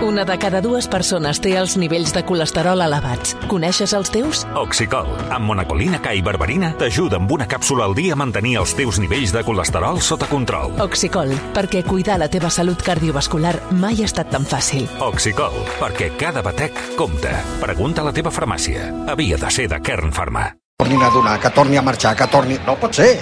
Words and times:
Una 0.00 0.24
de 0.24 0.38
cada 0.38 0.60
dues 0.62 0.86
persones 0.86 1.40
té 1.42 1.56
els 1.58 1.72
nivells 1.74 2.12
de 2.14 2.20
colesterol 2.22 2.78
elevats. 2.84 3.32
Coneixes 3.50 3.90
els 3.98 4.12
teus? 4.14 4.44
Oxicol, 4.54 5.08
amb 5.34 5.48
monacolina 5.50 5.98
K 5.98 6.12
i 6.14 6.20
berberina, 6.22 6.68
t'ajuda 6.78 7.18
amb 7.18 7.32
una 7.34 7.48
càpsula 7.50 7.88
al 7.88 7.96
dia 7.98 8.14
a 8.14 8.18
mantenir 8.20 8.54
els 8.60 8.76
teus 8.78 9.00
nivells 9.02 9.32
de 9.34 9.42
colesterol 9.42 9.98
sota 9.98 10.28
control. 10.30 10.76
Oxicol, 10.84 11.34
perquè 11.56 11.82
cuidar 11.82 12.20
la 12.22 12.28
teva 12.30 12.46
salut 12.46 12.84
cardiovascular 12.86 13.56
mai 13.74 13.98
ha 13.98 14.06
estat 14.06 14.30
tan 14.30 14.46
fàcil. 14.46 14.86
Oxicol, 15.02 15.58
perquè 15.80 16.12
cada 16.20 16.44
batec 16.46 16.78
compta. 16.94 17.34
Pregunta 17.58 18.04
a 18.04 18.06
la 18.06 18.14
teva 18.14 18.30
farmàcia. 18.30 18.92
Havia 19.10 19.40
de 19.42 19.50
ser 19.50 19.66
de 19.66 19.82
Kern 19.82 20.14
Pharma. 20.14 20.46
Tornin 20.78 21.02
a 21.02 21.10
donar, 21.10 21.40
que 21.42 21.50
torni 21.50 21.76
a 21.76 21.82
marxar, 21.82 22.14
que 22.14 22.30
torni... 22.30 22.60
No 22.68 22.78
pot 22.78 22.94
ser. 22.94 23.16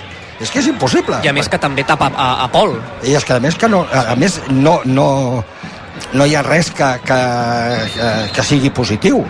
És 0.45 0.53
que 0.53 0.61
és 0.61 0.69
impossible. 0.69 1.23
I 1.25 1.33
a 1.33 1.33
més 1.33 1.49
que 1.49 1.57
també 1.57 1.87
tapa 1.89 2.13
a, 2.13 2.29
a 2.45 2.51
Pol. 2.53 2.77
I 3.01 3.17
és 3.17 3.25
que 3.25 3.33
a 3.33 3.41
més 3.41 3.57
que 3.57 3.73
no... 3.73 3.87
A 3.89 4.13
més, 4.21 4.37
no, 4.53 4.83
no, 4.85 5.07
no 6.13 6.27
hi 6.27 6.37
ha 6.37 6.45
res 6.47 6.71
que, 6.71 6.93
que, 7.05 7.19
que, 7.97 8.13
que 8.37 8.47
sigui 8.47 8.71
positiu. 8.71 9.25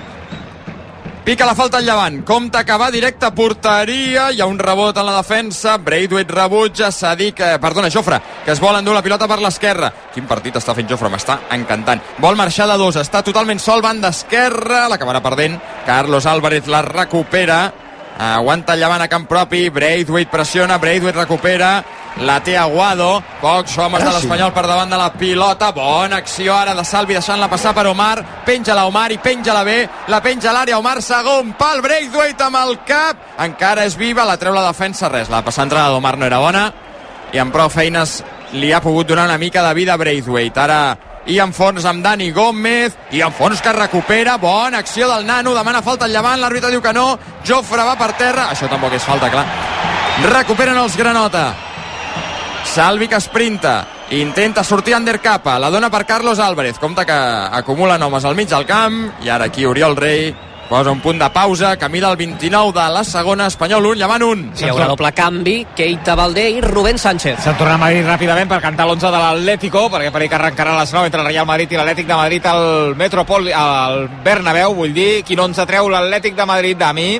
Pica 1.27 1.43
la 1.43 1.57
falta 1.59 1.81
al 1.81 1.85
llevant. 1.85 2.21
Compte 2.23 2.61
que 2.63 2.75
va 2.79 2.87
directe 2.95 3.27
a 3.27 3.33
porteria. 3.35 4.29
Hi 4.31 4.39
ha 4.41 4.47
un 4.47 4.61
rebot 4.61 4.95
en 4.95 5.09
la 5.09 5.17
defensa. 5.17 5.73
Braithwaite 5.83 6.31
rebutja. 6.31 6.93
Sadik, 6.95 7.41
eh, 7.43 7.57
perdona, 7.59 7.91
Jofre, 7.91 8.21
que 8.45 8.53
es 8.53 8.61
vol 8.63 8.79
endur 8.79 8.95
la 8.95 9.03
pilota 9.03 9.27
per 9.27 9.41
l'esquerra. 9.43 9.91
Quin 10.15 10.29
partit 10.31 10.55
està 10.55 10.71
fent 10.77 10.87
Jofre? 10.87 11.11
M'està 11.11 11.41
encantant. 11.57 11.99
Vol 12.23 12.39
marxar 12.39 12.69
de 12.71 12.77
dos. 12.79 12.95
Està 13.03 13.25
totalment 13.27 13.59
sol, 13.59 13.83
banda 13.83 14.15
esquerra. 14.15 14.85
L'acabarà 14.87 15.19
perdent. 15.25 15.59
Carlos 15.85 16.31
Álvarez 16.31 16.71
la 16.71 16.85
recupera. 16.87 17.59
Aguanta 18.19 18.73
el 18.73 18.81
llevant 18.81 19.03
a 19.05 19.09
camp 19.09 19.27
propi. 19.29 19.69
Braithwaite 19.69 20.31
pressiona. 20.31 20.79
Braithwaite 20.79 21.19
recupera. 21.19 21.85
La 22.25 22.39
té 22.41 22.57
Aguado. 22.57 23.23
Pocs 23.43 23.77
homes 23.79 24.03
de 24.03 24.13
l'Espanyol 24.15 24.55
per 24.57 24.65
davant 24.67 24.91
de 24.91 24.97
la 24.97 25.11
pilota. 25.13 25.71
Bona 25.77 26.23
acció 26.23 26.55
ara 26.57 26.75
de 26.75 26.85
Salvi 26.85 27.19
deixant-la 27.19 27.51
passar 27.53 27.75
per 27.77 27.87
Omar. 27.91 28.43
Penja-la 28.47 28.87
Omar 28.89 29.11
i 29.13 29.19
penja-la 29.19 29.65
bé. 29.65 29.77
La 30.09 30.23
penja 30.25 30.55
l'àrea 30.57 30.79
Omar. 30.79 31.03
Segon 31.05 31.53
pal. 31.59 31.83
Braithwaite 31.85 32.49
amb 32.49 32.63
el 32.63 32.79
cap. 32.89 33.37
Encara 33.45 33.85
és 33.85 33.99
viva. 34.01 34.25
La 34.25 34.39
treu 34.41 34.57
la 34.57 34.65
defensa. 34.71 35.13
Res. 35.13 35.29
La 35.29 35.45
passada 35.45 35.69
entrada 35.69 35.93
d'Omar 35.93 36.17
no 36.17 36.27
era 36.27 36.41
bona. 36.41 36.71
I 37.35 37.43
amb 37.43 37.53
prou 37.53 37.69
feines 37.69 38.23
li 38.55 38.73
ha 38.73 38.81
pogut 38.81 39.09
donar 39.09 39.27
una 39.27 39.39
mica 39.39 39.63
de 39.67 39.75
vida 39.75 39.93
a 39.93 40.01
Braithwaite. 40.01 40.61
Ara 40.61 40.81
i 41.27 41.39
en 41.43 41.53
fons 41.53 41.85
amb 41.89 42.05
Dani 42.05 42.31
Gómez 42.35 42.95
i 43.11 43.23
en 43.25 43.35
fons 43.35 43.61
que 43.63 43.73
recupera, 43.75 44.37
bona 44.39 44.79
acció 44.79 45.09
del 45.11 45.27
nano 45.27 45.55
demana 45.57 45.83
falta 45.83 46.07
al 46.07 46.15
llevant, 46.15 46.41
l'àrbitre 46.41 46.71
diu 46.71 46.83
que 46.83 46.95
no 46.95 47.19
Jofre 47.47 47.85
va 47.87 47.97
per 47.99 48.13
terra, 48.19 48.49
això 48.53 48.71
tampoc 48.71 48.95
és 48.95 49.05
falta 49.07 49.31
clar. 49.33 49.47
Recuperen 50.31 50.79
els 50.79 50.97
Granota. 50.97 51.51
Salvi 52.67 53.09
que 53.09 53.19
esprinta 53.19 53.77
intenta 54.11 54.63
sortir 54.65 54.95
Undercapa, 54.95 55.59
la 55.59 55.71
dona 55.71 55.91
per 55.91 56.05
Carlos 56.07 56.39
Álvarez 56.39 56.79
compta 56.79 57.05
que 57.05 57.17
acumulen 57.59 58.03
homes 58.03 58.25
al 58.25 58.37
mig 58.39 58.49
del 58.49 58.67
camp 58.67 59.01
i 59.25 59.31
ara 59.31 59.51
aquí 59.51 59.67
Oriol 59.67 59.97
Rei 59.97 60.35
posa 60.69 60.91
un 60.91 61.01
punt 61.01 61.19
de 61.19 61.29
pausa, 61.31 61.77
camí 61.77 62.01
del 62.01 62.17
29 62.17 62.73
de 62.75 62.87
la 62.93 63.05
segona, 63.05 63.47
Espanyol 63.47 63.87
1, 63.93 64.01
llevant 64.01 64.25
1 64.27 64.53
Hi 64.59 64.71
haurà 64.71 64.89
doble 64.91 65.13
canvi, 65.15 65.57
Keita 65.77 66.17
Valdé 66.19 66.49
i 66.57 66.61
Rubén 66.65 66.99
Sánchez. 66.99 67.39
Se'n 67.45 67.57
torna 67.59 67.77
a 67.77 67.83
Madrid 67.83 68.07
ràpidament 68.07 68.51
per 68.51 68.61
cantar 68.65 68.89
l'11 68.89 69.13
de 69.13 69.23
l'Atlético, 69.23 69.87
perquè 69.93 70.11
per 70.11 70.27
que 70.27 70.39
arrencarà 70.41 70.75
les 70.81 70.93
9 70.93 71.13
entre 71.13 71.23
el 71.23 71.31
Real 71.31 71.47
Madrid 71.47 71.73
i 71.73 71.81
l'Atlètic 71.81 72.11
de 72.11 72.19
Madrid 72.19 72.51
al 72.51 72.97
Metropol, 72.99 73.49
al 73.53 74.07
Bernabéu, 74.25 74.75
vull 74.75 74.95
dir, 74.97 75.23
quin 75.25 75.41
11 75.49 75.67
treu 75.71 75.91
l'Atlètic 75.93 76.35
de 76.37 76.47
Madrid, 76.49 76.79
Dami? 76.79 77.11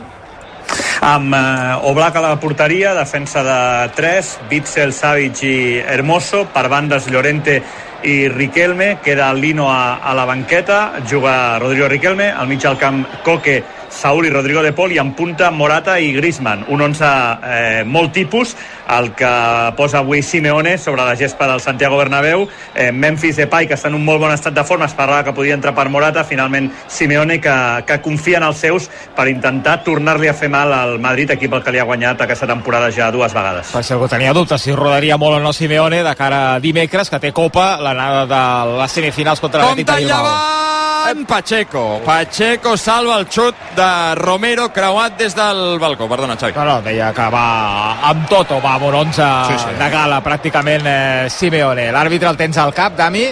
Amb 1.01 1.35
eh, 1.35 1.89
Oblak 1.89 2.17
a 2.17 2.23
la 2.25 2.37
porteria, 2.41 2.95
defensa 2.95 3.43
de 3.43 3.91
3, 3.97 4.33
Bitzel, 4.51 4.93
Savic 4.93 5.43
i 5.45 5.57
Hermoso, 5.81 6.47
per 6.53 6.69
bandes 6.73 7.09
Llorente 7.11 7.63
i 8.07 8.29
Riquelme, 8.29 8.99
queda 9.03 9.33
Lino 9.35 9.71
a, 9.73 9.99
a 9.99 10.15
la 10.15 10.25
banqueta, 10.25 11.01
juga 11.09 11.59
Rodrigo 11.59 11.89
Riquelme, 11.89 12.31
al 12.33 12.49
mig 12.49 12.63
del 12.63 12.79
camp 12.79 13.05
Coque, 13.25 13.63
Saúl 13.97 14.27
i 14.27 14.31
Rodrigo 14.31 14.63
de 14.63 14.75
Pol 14.77 14.93
i 14.93 14.99
en 15.01 15.15
punta 15.17 15.51
Morata 15.51 15.97
i 15.99 16.13
Griezmann. 16.13 16.67
Un 16.69 16.83
11 16.85 17.07
eh, 17.09 17.85
molt 17.89 18.13
tipus, 18.13 18.53
el 18.93 19.13
que 19.17 19.31
posa 19.77 20.03
avui 20.03 20.23
Simeone 20.23 20.77
sobre 20.79 21.05
la 21.07 21.17
gespa 21.17 21.49
del 21.49 21.63
Santiago 21.65 21.97
Bernabéu. 21.97 22.47
Eh, 22.75 22.93
Memphis 22.93 23.41
Depay, 23.41 23.67
que 23.67 23.75
està 23.75 23.89
en 23.89 23.97
un 23.97 24.05
molt 24.05 24.21
bon 24.21 24.33
estat 24.35 24.55
de 24.55 24.65
forma, 24.69 24.87
es 24.87 24.95
parlava 24.95 25.25
que 25.25 25.35
podia 25.35 25.57
entrar 25.57 25.75
per 25.75 25.89
Morata. 25.89 26.25
Finalment, 26.29 26.69
Simeone, 26.87 27.41
que, 27.41 27.57
que 27.89 28.01
confia 28.05 28.39
en 28.39 28.49
els 28.51 28.61
seus 28.61 28.91
per 29.17 29.29
intentar 29.33 29.81
tornar-li 29.87 30.29
a 30.29 30.37
fer 30.37 30.53
mal 30.53 30.73
al 30.77 30.99
Madrid, 31.01 31.33
equip 31.33 31.57
al 31.57 31.65
que 31.65 31.73
li 31.73 31.81
ha 31.81 31.89
guanyat 31.89 32.27
aquesta 32.27 32.47
temporada 32.51 32.93
ja 32.93 33.11
dues 33.11 33.33
vegades. 33.35 33.73
Per 33.73 33.85
si 33.85 33.97
algú 33.97 34.11
tenia 34.13 34.37
dubtes 34.37 34.61
si 34.61 34.77
rodaria 34.77 35.17
molt 35.17 35.41
o 35.41 35.41
no 35.41 35.55
Simeone 35.57 36.03
de 36.05 36.15
cara 36.19 36.43
a 36.55 36.61
dimecres, 36.61 37.11
que 37.11 37.23
té 37.23 37.33
Copa, 37.33 37.79
l'anada 37.81 38.27
de 38.29 38.77
les 38.83 39.01
semifinals 39.01 39.41
contra 39.41 39.65
l'Atlètic 39.65 39.89
Compte 39.89 40.05
de 40.05 40.13
Bilbao. 40.13 40.86
Llevant 41.07 41.27
Pacheco 41.27 42.01
Pacheco 42.05 42.77
salva 42.77 43.19
el 43.19 43.27
xut 43.31 43.55
de 43.77 44.15
Romero 44.19 44.73
creuat 44.73 45.17
des 45.19 45.35
del 45.37 45.79
balcó 45.79 46.09
perdona 46.09 46.37
Xavi 46.37 46.53
No, 46.57 46.65
no, 46.65 46.83
deia 46.83 47.13
que 47.15 47.27
va 47.31 47.99
amb 48.11 48.27
tot 48.29 48.51
o 48.51 48.61
va 48.61 48.75
amb 48.75 48.89
un 48.89 48.95
11 48.95 49.29
Sí, 49.49 49.59
sí. 49.59 49.75
de 49.79 49.91
gala 49.91 50.23
pràcticament 50.25 50.87
eh, 50.87 51.27
Simeone. 51.31 51.91
L'àrbitre 51.93 52.29
el 52.31 52.37
tens 52.37 52.59
al 52.59 52.73
cap, 52.75 52.97
Dami? 52.97 53.27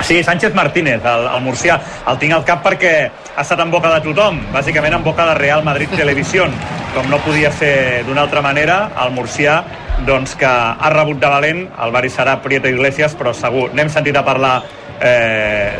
Sí, 0.00 0.22
Sánchez 0.24 0.54
Martínez, 0.54 1.04
el, 1.04 1.26
el 1.28 1.42
murcià. 1.44 1.76
El 2.08 2.18
tinc 2.18 2.32
al 2.32 2.44
cap 2.44 2.62
perquè 2.64 2.94
ha 3.36 3.42
estat 3.42 3.60
en 3.60 3.70
boca 3.70 3.90
de 3.92 4.00
tothom, 4.06 4.40
bàsicament 4.54 4.96
en 4.96 5.04
boca 5.04 5.26
de 5.28 5.34
Real 5.36 5.64
Madrid 5.64 5.92
Televisió. 5.92 6.46
Com 6.94 7.10
no 7.10 7.20
podia 7.26 7.52
ser 7.52 8.02
d'una 8.06 8.24
altra 8.24 8.40
manera, 8.42 8.80
el 9.04 9.12
murcià 9.12 9.60
doncs, 10.06 10.36
que 10.40 10.46
ha 10.46 10.90
rebut 10.92 11.20
de 11.20 11.30
valent 11.30 11.64
el 11.82 11.94
bari 11.94 12.10
serà 12.10 12.38
Prieto 12.42 12.68
Iglesias, 12.68 13.16
però 13.18 13.34
segur, 13.36 13.70
n'hem 13.74 13.90
sentit 13.92 14.16
a 14.16 14.24
parlar 14.26 14.54
eh, 15.00 15.72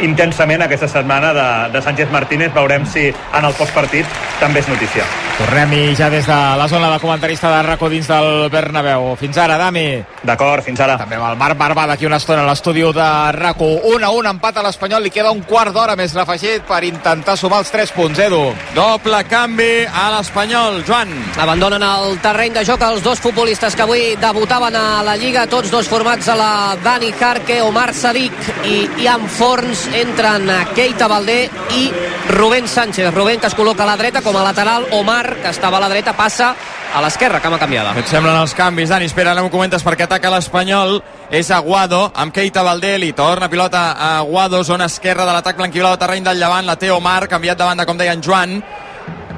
intensament 0.00 0.62
aquesta 0.62 0.88
setmana 0.88 1.32
de, 1.34 1.48
de 1.74 1.82
Sánchez 1.82 2.10
Martínez. 2.10 2.52
Veurem 2.54 2.86
si 2.86 3.08
en 3.10 3.44
el 3.44 3.56
postpartit 3.58 4.06
també 4.38 4.62
és 4.62 4.70
notícia. 4.70 5.06
Tornem-hi 5.38 5.94
ja 5.98 6.08
des 6.10 6.26
de 6.26 6.36
la 6.58 6.66
zona 6.70 6.90
de 6.90 6.98
comentarista 6.98 7.50
de 7.52 7.62
racó 7.62 7.88
dins 7.90 8.08
del 8.10 8.48
Bernabéu. 8.50 9.12
Fins 9.18 9.38
ara, 9.38 9.58
Dami. 9.58 9.86
D'acord, 10.26 10.64
fins 10.66 10.80
ara. 10.82 10.96
També 10.98 11.18
amb 11.18 11.28
el 11.30 11.38
Marc 11.38 11.58
Barba 11.58 11.86
d'aquí 11.90 12.06
una 12.06 12.18
estona 12.18 12.42
a 12.42 12.48
l'estudi 12.48 12.82
de 12.94 13.10
RACO. 13.34 13.68
1 13.94 14.06
a 14.06 14.10
1, 14.14 14.30
empat 14.34 14.58
a 14.58 14.66
l'Espanyol. 14.66 15.02
Li 15.02 15.14
queda 15.14 15.30
un 15.34 15.44
quart 15.46 15.74
d'hora 15.74 15.96
més 15.98 16.14
l'afegit 16.14 16.66
per 16.66 16.82
intentar 16.86 17.36
sumar 17.38 17.62
els 17.62 17.70
3 17.74 17.94
punts, 17.94 18.18
Edu. 18.18 18.42
doble 18.74 19.22
canvi 19.30 19.86
a 19.86 20.08
l'Espanyol 20.16 20.82
Joan 20.86 21.10
Abandonen 21.38 21.82
el 21.82 22.18
terreny 22.22 22.54
de 22.54 22.64
joc 22.66 22.82
els 22.82 23.02
dos 23.02 23.20
futbolistes 23.22 23.67
que 23.74 23.82
avui 23.82 24.02
debutaven 24.20 24.76
a 24.76 25.02
la 25.02 25.16
Lliga, 25.18 25.46
tots 25.50 25.70
dos 25.72 25.88
formats 25.90 26.28
a 26.30 26.34
la 26.38 26.52
Dani 26.80 27.10
Jarque, 27.12 27.58
Omar 27.60 27.90
Sadik 27.94 28.32
i 28.64 28.76
Ian 29.02 29.26
Forns. 29.28 29.86
Entren 29.98 30.46
Keita 30.76 31.08
Valdé 31.10 31.50
i 31.76 31.88
Rubén 32.30 32.68
Sánchez. 32.68 33.12
Rubén 33.12 33.40
que 33.40 33.50
es 33.50 33.56
col·loca 33.58 33.84
a 33.84 33.90
la 33.90 33.96
dreta 34.00 34.22
com 34.22 34.36
a 34.36 34.44
lateral, 34.46 34.86
Omar 34.96 35.36
que 35.42 35.50
estava 35.50 35.76
a 35.76 35.82
la 35.84 35.90
dreta 35.90 36.14
passa 36.16 36.54
a 36.94 37.02
l'esquerra, 37.04 37.42
cama 37.44 37.58
canviada. 37.58 37.92
Et 38.00 38.08
semblen 38.08 38.36
els 38.40 38.54
canvis, 38.56 38.88
Dani? 38.88 39.10
Espera, 39.10 39.34
ara 39.34 39.44
m'ho 39.44 39.52
comentes 39.52 39.84
perquè 39.84 40.06
ataca 40.06 40.32
l'Espanyol. 40.32 41.00
És 41.28 41.50
Aguado, 41.52 42.06
amb 42.16 42.32
Keita 42.32 42.62
Valdé, 42.64 42.96
li 42.98 43.12
torna 43.12 43.50
pilota 43.52 43.90
a 43.92 44.18
Aguado, 44.22 44.62
zona 44.64 44.86
esquerra 44.88 45.26
de 45.28 45.34
l'atac 45.36 45.58
blanquiblau 45.58 45.98
terreny 46.00 46.24
del 46.24 46.40
llevant, 46.40 46.64
la 46.64 46.78
té 46.80 46.90
Omar, 46.90 47.26
canviat 47.28 47.58
de 47.58 47.68
banda, 47.68 47.84
com 47.84 47.98
deia 48.00 48.16
en 48.16 48.24
Joan. 48.24 48.62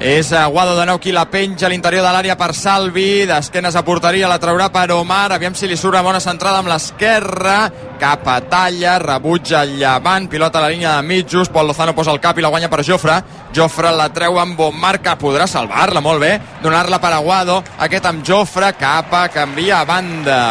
És 0.01 0.31
Aguado 0.33 0.73
de 0.73 0.85
nou 0.89 0.97
qui 0.97 1.11
la 1.13 1.27
penja 1.29 1.67
a 1.67 1.69
l'interior 1.69 2.01
de 2.01 2.09
l'àrea 2.09 2.33
per 2.33 2.55
Salvi, 2.57 3.27
d'esquenes 3.29 3.75
a 3.77 3.83
porteria, 3.85 4.25
la 4.25 4.39
traurà 4.41 4.71
per 4.73 4.87
Omar, 4.95 5.27
aviam 5.35 5.53
si 5.53 5.69
li 5.69 5.77
surt 5.77 5.93
una 5.93 6.01
bona 6.01 6.17
centrada 6.19 6.57
amb 6.57 6.71
l'esquerra, 6.71 7.69
cap 8.01 8.25
a 8.25 8.39
talla, 8.49 8.95
rebutja 8.97 9.61
el 9.61 9.75
llevant, 9.77 10.25
pilota 10.25 10.63
la 10.63 10.71
línia 10.73 10.95
de 10.95 11.05
mitjos, 11.05 11.53
Pol 11.53 11.69
Lozano 11.69 11.93
posa 11.93 12.15
el 12.15 12.19
cap 12.19 12.39
i 12.39 12.41
la 12.41 12.49
guanya 12.49 12.71
per 12.73 12.81
Jofre, 12.81 13.19
Jofre 13.53 13.93
la 13.93 14.09
treu 14.09 14.41
amb 14.41 14.65
Omar, 14.71 14.97
que 15.05 15.13
podrà 15.21 15.45
salvar-la. 15.45 16.01
Molt 16.01 16.25
bé, 16.25 16.33
donar-la 16.63 16.97
per 16.97 17.13
Aguado, 17.13 17.61
aquest 17.77 18.09
amb 18.09 18.25
Jofre, 18.25 18.73
capa, 18.73 19.27
canvia 19.29 19.83
a 19.83 19.85
banda. 19.85 20.41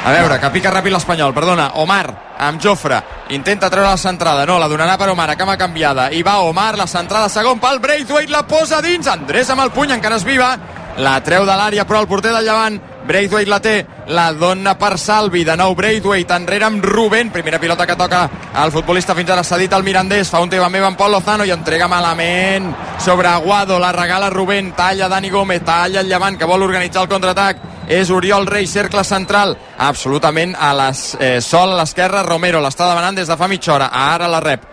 A 0.00 0.16
veure, 0.16 0.40
que 0.40 0.56
pica 0.56 0.72
ràpid 0.72 0.96
l'Espanyol, 0.96 1.36
perdona, 1.36 1.74
Omar, 1.84 2.25
amb 2.38 2.60
Jofre, 2.62 3.02
intenta 3.30 3.70
treure 3.70 3.88
la 3.88 4.00
centrada, 4.00 4.46
no, 4.46 4.58
la 4.58 4.68
donarà 4.68 4.96
per 4.98 5.10
Omar, 5.10 5.30
a 5.30 5.36
cama 5.36 5.56
canviada, 5.56 6.10
i 6.10 6.22
va 6.22 6.40
Omar, 6.44 6.76
la 6.78 6.86
centrada, 6.86 7.28
segon 7.28 7.60
pal, 7.60 7.80
Braithwaite. 7.80 8.32
La 8.32 8.46
posa 8.46 8.82
dins, 8.82 9.06
Andrés 9.06 9.50
amb 9.50 9.64
el 9.64 9.72
puny, 9.72 9.94
encara 9.96 10.18
és 10.20 10.26
viva, 10.26 10.56
la 10.98 11.18
treu 11.24 11.44
de 11.44 11.56
l'àrea, 11.56 11.84
però 11.86 12.00
el 12.00 12.08
porter 12.08 12.32
del 12.34 12.44
llevant, 12.44 12.78
Braithwaite 13.06 13.50
la 13.50 13.60
té, 13.62 13.74
la 14.08 14.32
dona 14.34 14.74
per 14.78 14.96
Salvi, 14.98 15.44
de 15.46 15.54
nou 15.56 15.76
Braithwaite, 15.78 16.34
enrere 16.34 16.66
amb 16.66 16.84
Rubén, 16.84 17.30
primera 17.30 17.60
pilota 17.62 17.86
que 17.86 17.96
toca 17.96 18.24
el 18.64 18.72
futbolista 18.74 19.14
fins 19.14 19.30
ara 19.30 19.44
cedit 19.46 19.72
al 19.72 19.84
Mirandés, 19.86 20.30
fa 20.32 20.40
un 20.42 20.50
teva 20.50 20.68
meva 20.72 20.90
amb 20.90 20.98
Pol 20.98 21.14
Lozano 21.14 21.46
i 21.46 21.54
entrega 21.54 21.86
malament. 21.88 22.72
Sobre 22.98 23.28
Aguado, 23.28 23.78
la 23.78 23.92
regala 23.92 24.30
Rubén, 24.30 24.72
talla 24.72 25.08
Dani 25.08 25.30
Gómez, 25.30 25.62
talla 25.64 26.00
el 26.00 26.10
llevant 26.10 26.38
que 26.38 26.48
vol 26.48 26.66
organitzar 26.66 27.04
el 27.04 27.12
contraatac, 27.12 27.62
és 27.88 28.10
Oriol 28.10 28.46
Rei, 28.46 28.66
cercle 28.66 29.04
central, 29.04 29.56
absolutament 29.78 30.54
a 30.58 30.72
les, 30.74 31.16
eh, 31.20 31.40
sol 31.40 31.72
a 31.72 31.82
l'esquerra, 31.82 32.22
Romero 32.22 32.60
l'està 32.60 32.88
demanant 32.88 33.14
des 33.14 33.28
de 33.28 33.36
fa 33.36 33.48
mitja 33.48 33.74
hora, 33.74 33.90
ara 33.92 34.28
la 34.28 34.40
rep. 34.40 34.72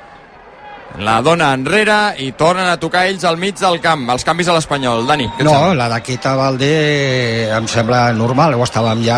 La 1.00 1.22
dona 1.22 1.54
enrere 1.54 2.14
i 2.22 2.32
tornen 2.38 2.68
a 2.70 2.78
tocar 2.78 3.08
ells 3.08 3.24
al 3.26 3.38
mig 3.38 3.58
del 3.58 3.80
camp. 3.82 4.04
Els 4.14 4.24
canvis 4.24 4.48
a 4.48 4.54
l'Espanyol. 4.54 5.08
Dani, 5.08 5.26
què 5.38 5.44
No, 5.44 5.74
la 5.74 5.88
de 5.90 6.00
Quita 6.06 6.36
Valdé 6.38 7.50
em 7.50 7.68
sembla 7.68 8.12
normal, 8.14 8.54
ho 8.54 8.62
estàvem 8.62 9.02
ja 9.02 9.18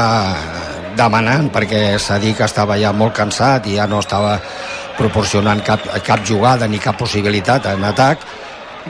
demanant 0.96 1.50
perquè 1.52 1.98
s'ha 2.00 2.18
dit 2.24 2.38
que 2.38 2.48
estava 2.48 2.78
ja 2.80 2.94
molt 2.96 3.14
cansat 3.18 3.68
i 3.68 3.76
ja 3.76 3.88
no 3.92 4.00
estava 4.00 4.40
proporcionant 4.96 5.60
cap, 5.66 5.84
cap 6.06 6.24
jugada 6.24 6.68
ni 6.72 6.80
cap 6.80 6.96
possibilitat 6.98 7.68
en 7.74 7.84
atac 7.84 8.24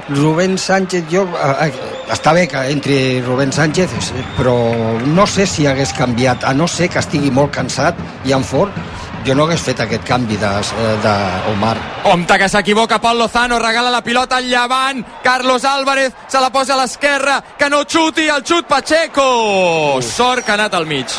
Rubén 0.09 0.57
Sánchez 0.57 1.05
jo, 1.11 1.23
eh, 1.23 1.67
eh, 1.67 2.11
està 2.13 2.33
bé 2.35 2.47
que 2.47 2.61
entri 2.71 3.21
Rubén 3.25 3.53
Sánchez 3.53 3.89
però 4.37 4.55
no 5.05 5.25
sé 5.27 5.47
si 5.47 5.65
hagués 5.67 5.93
canviat 5.93 6.43
a 6.43 6.53
no 6.53 6.67
ser 6.67 6.89
que 6.89 6.99
estigui 6.99 7.31
molt 7.31 7.53
cansat 7.55 7.99
i 8.25 8.35
en 8.35 8.43
fort 8.43 8.75
jo 9.25 9.33
no 9.33 9.47
hagués 9.47 9.63
fet 9.65 9.79
aquest 9.81 10.03
canvi 10.05 10.37
d'Omar. 10.37 11.75
Compte 12.03 12.37
que 12.37 12.49
s'equivoca 12.49 12.99
Pol 13.01 13.17
Lozano, 13.17 13.57
regala 13.59 13.89
la 13.89 14.03
pilota 14.05 14.37
al 14.37 14.45
llevant, 14.45 15.01
Carlos 15.23 15.65
Álvarez 15.65 16.13
se 16.27 16.39
la 16.39 16.51
posa 16.51 16.75
a 16.75 16.77
l'esquerra, 16.83 17.39
que 17.57 17.69
no 17.69 17.83
xuti, 17.89 18.27
el 18.29 18.45
xut 18.45 18.67
Pacheco! 18.69 19.99
Sort 20.01 20.45
que 20.45 20.51
ha 20.51 20.59
anat 20.59 20.77
al 20.77 20.85
mig. 20.85 21.09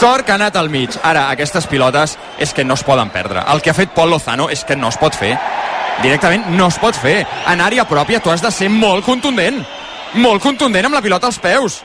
Sort 0.00 0.24
que 0.24 0.32
ha 0.32 0.40
anat 0.40 0.56
al 0.56 0.70
mig. 0.70 0.96
Ara, 1.02 1.28
aquestes 1.30 1.68
pilotes 1.68 2.16
és 2.38 2.54
que 2.56 2.64
no 2.64 2.74
es 2.74 2.84
poden 2.84 3.12
perdre. 3.12 3.44
El 3.52 3.60
que 3.60 3.70
ha 3.70 3.76
fet 3.76 3.92
Pol 3.92 4.10
Lozano 4.10 4.48
és 4.48 4.64
que 4.64 4.76
no 4.76 4.88
es 4.88 4.96
pot 4.96 5.14
fer. 5.14 5.36
Directament 6.02 6.48
no 6.56 6.66
es 6.66 6.78
pot 6.82 6.96
fer. 6.98 7.22
En 7.46 7.60
àrea 7.62 7.86
pròpia 7.86 8.20
tu 8.20 8.30
has 8.32 8.42
de 8.42 8.50
ser 8.50 8.68
molt 8.70 9.06
contundent. 9.06 9.62
Molt 10.18 10.42
contundent 10.42 10.88
amb 10.88 10.96
la 10.98 11.02
pilota 11.04 11.28
als 11.30 11.38
peus. 11.38 11.78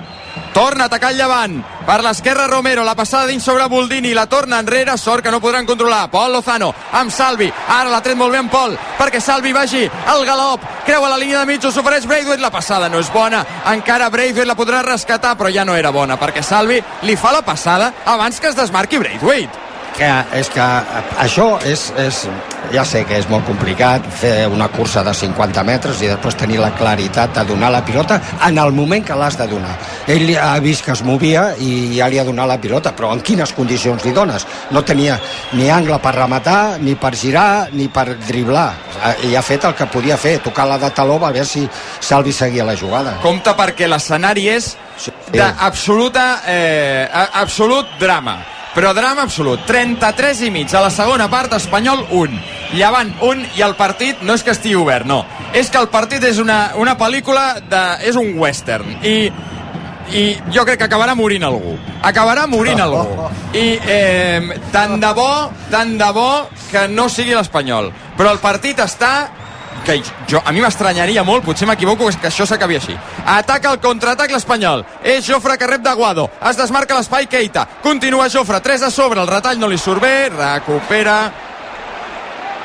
Torna 0.54 0.86
a 0.86 0.88
atacar 0.90 1.12
el 1.12 1.20
llevant. 1.20 1.60
Per 1.86 2.00
l'esquerra 2.04 2.48
Romero, 2.50 2.84
la 2.84 2.96
passada 2.98 3.28
dins 3.30 3.46
sobre 3.46 3.68
Boldini, 3.70 4.16
la 4.18 4.26
torna 4.26 4.58
enrere, 4.60 4.98
sort 4.98 5.24
que 5.24 5.32
no 5.32 5.40
podran 5.40 5.68
controlar. 5.70 6.10
Pol 6.10 6.34
Lozano, 6.34 6.74
amb 6.98 7.14
Salvi. 7.14 7.52
Ara 7.68 7.92
l'ha 7.92 8.02
tret 8.02 8.18
molt 8.18 8.34
bé 8.34 8.42
en 8.42 8.50
Pol, 8.50 8.74
perquè 8.98 9.22
Salvi 9.22 9.54
vagi 9.54 9.86
al 9.86 10.26
galop. 10.26 10.66
Creua 10.86 11.14
la 11.14 11.22
línia 11.22 11.40
de 11.40 11.46
mig, 11.46 11.64
ho 11.64 11.72
s'ofereix 11.72 12.10
Braithwaite. 12.10 12.42
La 12.42 12.52
passada 12.52 12.90
no 12.90 13.00
és 13.00 13.14
bona. 13.14 13.46
Encara 13.70 14.10
Braithwaite 14.10 14.50
la 14.50 14.58
podrà 14.58 14.82
rescatar, 14.82 15.38
però 15.38 15.54
ja 15.54 15.64
no 15.64 15.78
era 15.78 15.94
bona, 15.94 16.18
perquè 16.18 16.42
Salvi 16.42 16.82
li 17.04 17.16
fa 17.16 17.32
la 17.32 17.46
passada 17.46 17.94
abans 18.06 18.42
que 18.42 18.50
es 18.50 18.58
desmarqui 18.58 18.98
Braithwaite 18.98 19.67
que 19.98 20.12
és 20.38 20.50
que 20.54 20.68
això 21.24 21.48
és, 21.66 21.88
és, 21.98 22.24
ja 22.74 22.86
sé 22.86 23.04
que 23.08 23.18
és 23.18 23.30
molt 23.32 23.46
complicat 23.48 24.06
fer 24.22 24.48
una 24.52 24.70
cursa 24.74 25.04
de 25.04 25.14
50 25.14 25.64
metres 25.68 26.02
i 26.02 26.12
després 26.12 26.38
tenir 26.38 26.62
la 26.62 26.74
claritat 26.78 27.34
de 27.36 27.46
donar 27.50 27.72
la 27.74 27.84
pilota 27.86 28.20
en 28.48 28.58
el 28.62 28.72
moment 28.72 29.06
que 29.06 29.18
l'has 29.18 29.38
de 29.40 29.48
donar 29.50 29.76
ell 30.08 30.30
ha 30.40 30.56
vist 30.64 30.86
que 30.86 30.94
es 30.94 31.04
movia 31.04 31.50
i 31.60 31.98
ja 31.98 32.08
li 32.08 32.20
ha 32.20 32.26
donat 32.28 32.48
la 32.48 32.58
pilota, 32.62 32.94
però 32.96 33.12
en 33.16 33.22
quines 33.26 33.52
condicions 33.56 34.06
li 34.06 34.14
dones? 34.16 34.46
No 34.72 34.84
tenia 34.88 35.18
ni 35.58 35.70
angle 35.74 36.00
per 36.04 36.14
rematar, 36.16 36.78
ni 36.80 36.96
per 36.96 37.14
girar, 37.20 37.68
ni 37.76 37.90
per 37.92 38.08
driblar. 38.28 38.70
I 39.28 39.36
ha 39.36 39.44
fet 39.44 39.68
el 39.68 39.76
que 39.76 39.90
podia 39.92 40.18
fer, 40.18 40.38
tocar 40.44 40.68
la 40.70 40.80
de 40.82 40.92
taló 40.96 41.20
a 41.20 41.32
veure 41.32 41.46
si 41.46 41.68
Salvi 42.00 42.32
seguia 42.32 42.66
la 42.68 42.78
jugada. 42.80 43.18
Compte 43.24 43.54
perquè 43.58 43.90
l'escenari 43.90 44.48
és 44.56 44.76
d'absoluta 45.34 46.28
eh, 46.48 47.08
absolut 47.44 47.98
drama 48.00 48.40
però 48.78 48.94
drama 48.94 49.24
absolut. 49.26 49.64
33 49.66 50.44
i 50.46 50.52
mig 50.54 50.74
a 50.78 50.84
la 50.86 50.92
segona 50.94 51.26
part, 51.34 51.56
Espanyol 51.58 52.04
1. 52.14 52.42
Llevant 52.78 53.10
1 53.26 53.58
i 53.58 53.66
el 53.66 53.74
partit 53.80 54.22
no 54.22 54.36
és 54.38 54.46
que 54.46 54.54
estigui 54.54 54.78
obert, 54.78 55.08
no. 55.10 55.24
És 55.58 55.72
que 55.74 55.82
el 55.82 55.90
partit 55.90 56.22
és 56.30 56.38
una, 56.38 56.76
una 56.78 56.94
pel·lícula, 57.00 57.56
de, 57.66 57.84
és 58.06 58.20
un 58.22 58.36
western. 58.38 59.00
I 59.02 59.18
i 60.16 60.38
jo 60.56 60.64
crec 60.64 60.78
que 60.80 60.86
acabarà 60.88 61.18
morint 61.20 61.44
algú 61.44 61.74
acabarà 62.08 62.46
morint 62.48 62.80
algú 62.80 63.26
i 63.52 63.66
eh, 63.76 64.40
tant 64.72 64.94
de 65.02 65.10
bo 65.18 65.32
tant 65.68 65.98
de 66.00 66.08
bo 66.16 66.30
que 66.72 66.86
no 66.88 67.10
sigui 67.12 67.36
l'Espanyol 67.36 67.90
però 68.16 68.32
el 68.32 68.40
partit 68.40 68.80
està 68.80 69.12
que 69.86 70.02
jo, 70.30 70.42
a 70.44 70.52
mi 70.52 70.62
m'estranyaria 70.64 71.24
molt, 71.28 71.46
potser 71.46 71.68
m'equivoco, 71.68 72.10
que 72.22 72.30
això 72.30 72.46
s'acabi 72.48 72.78
així. 72.80 72.96
Ataca 73.26 73.72
el 73.74 73.82
contraatac 73.84 74.32
l'Espanyol. 74.32 74.86
És 75.04 75.28
Jofre 75.28 75.58
que 75.58 75.68
rep 75.68 75.84
de 75.84 75.94
Guado. 75.98 76.30
Es 76.50 76.58
desmarca 76.60 76.98
l'espai 76.98 77.28
Keita. 77.28 77.68
Continua 77.84 78.30
Jofre, 78.30 78.62
3 78.62 78.88
a 78.88 78.92
sobre, 78.92 79.22
el 79.22 79.28
retall 79.28 79.60
no 79.60 79.70
li 79.70 79.78
surt 79.78 80.02
bé, 80.04 80.30
recupera 80.34 81.18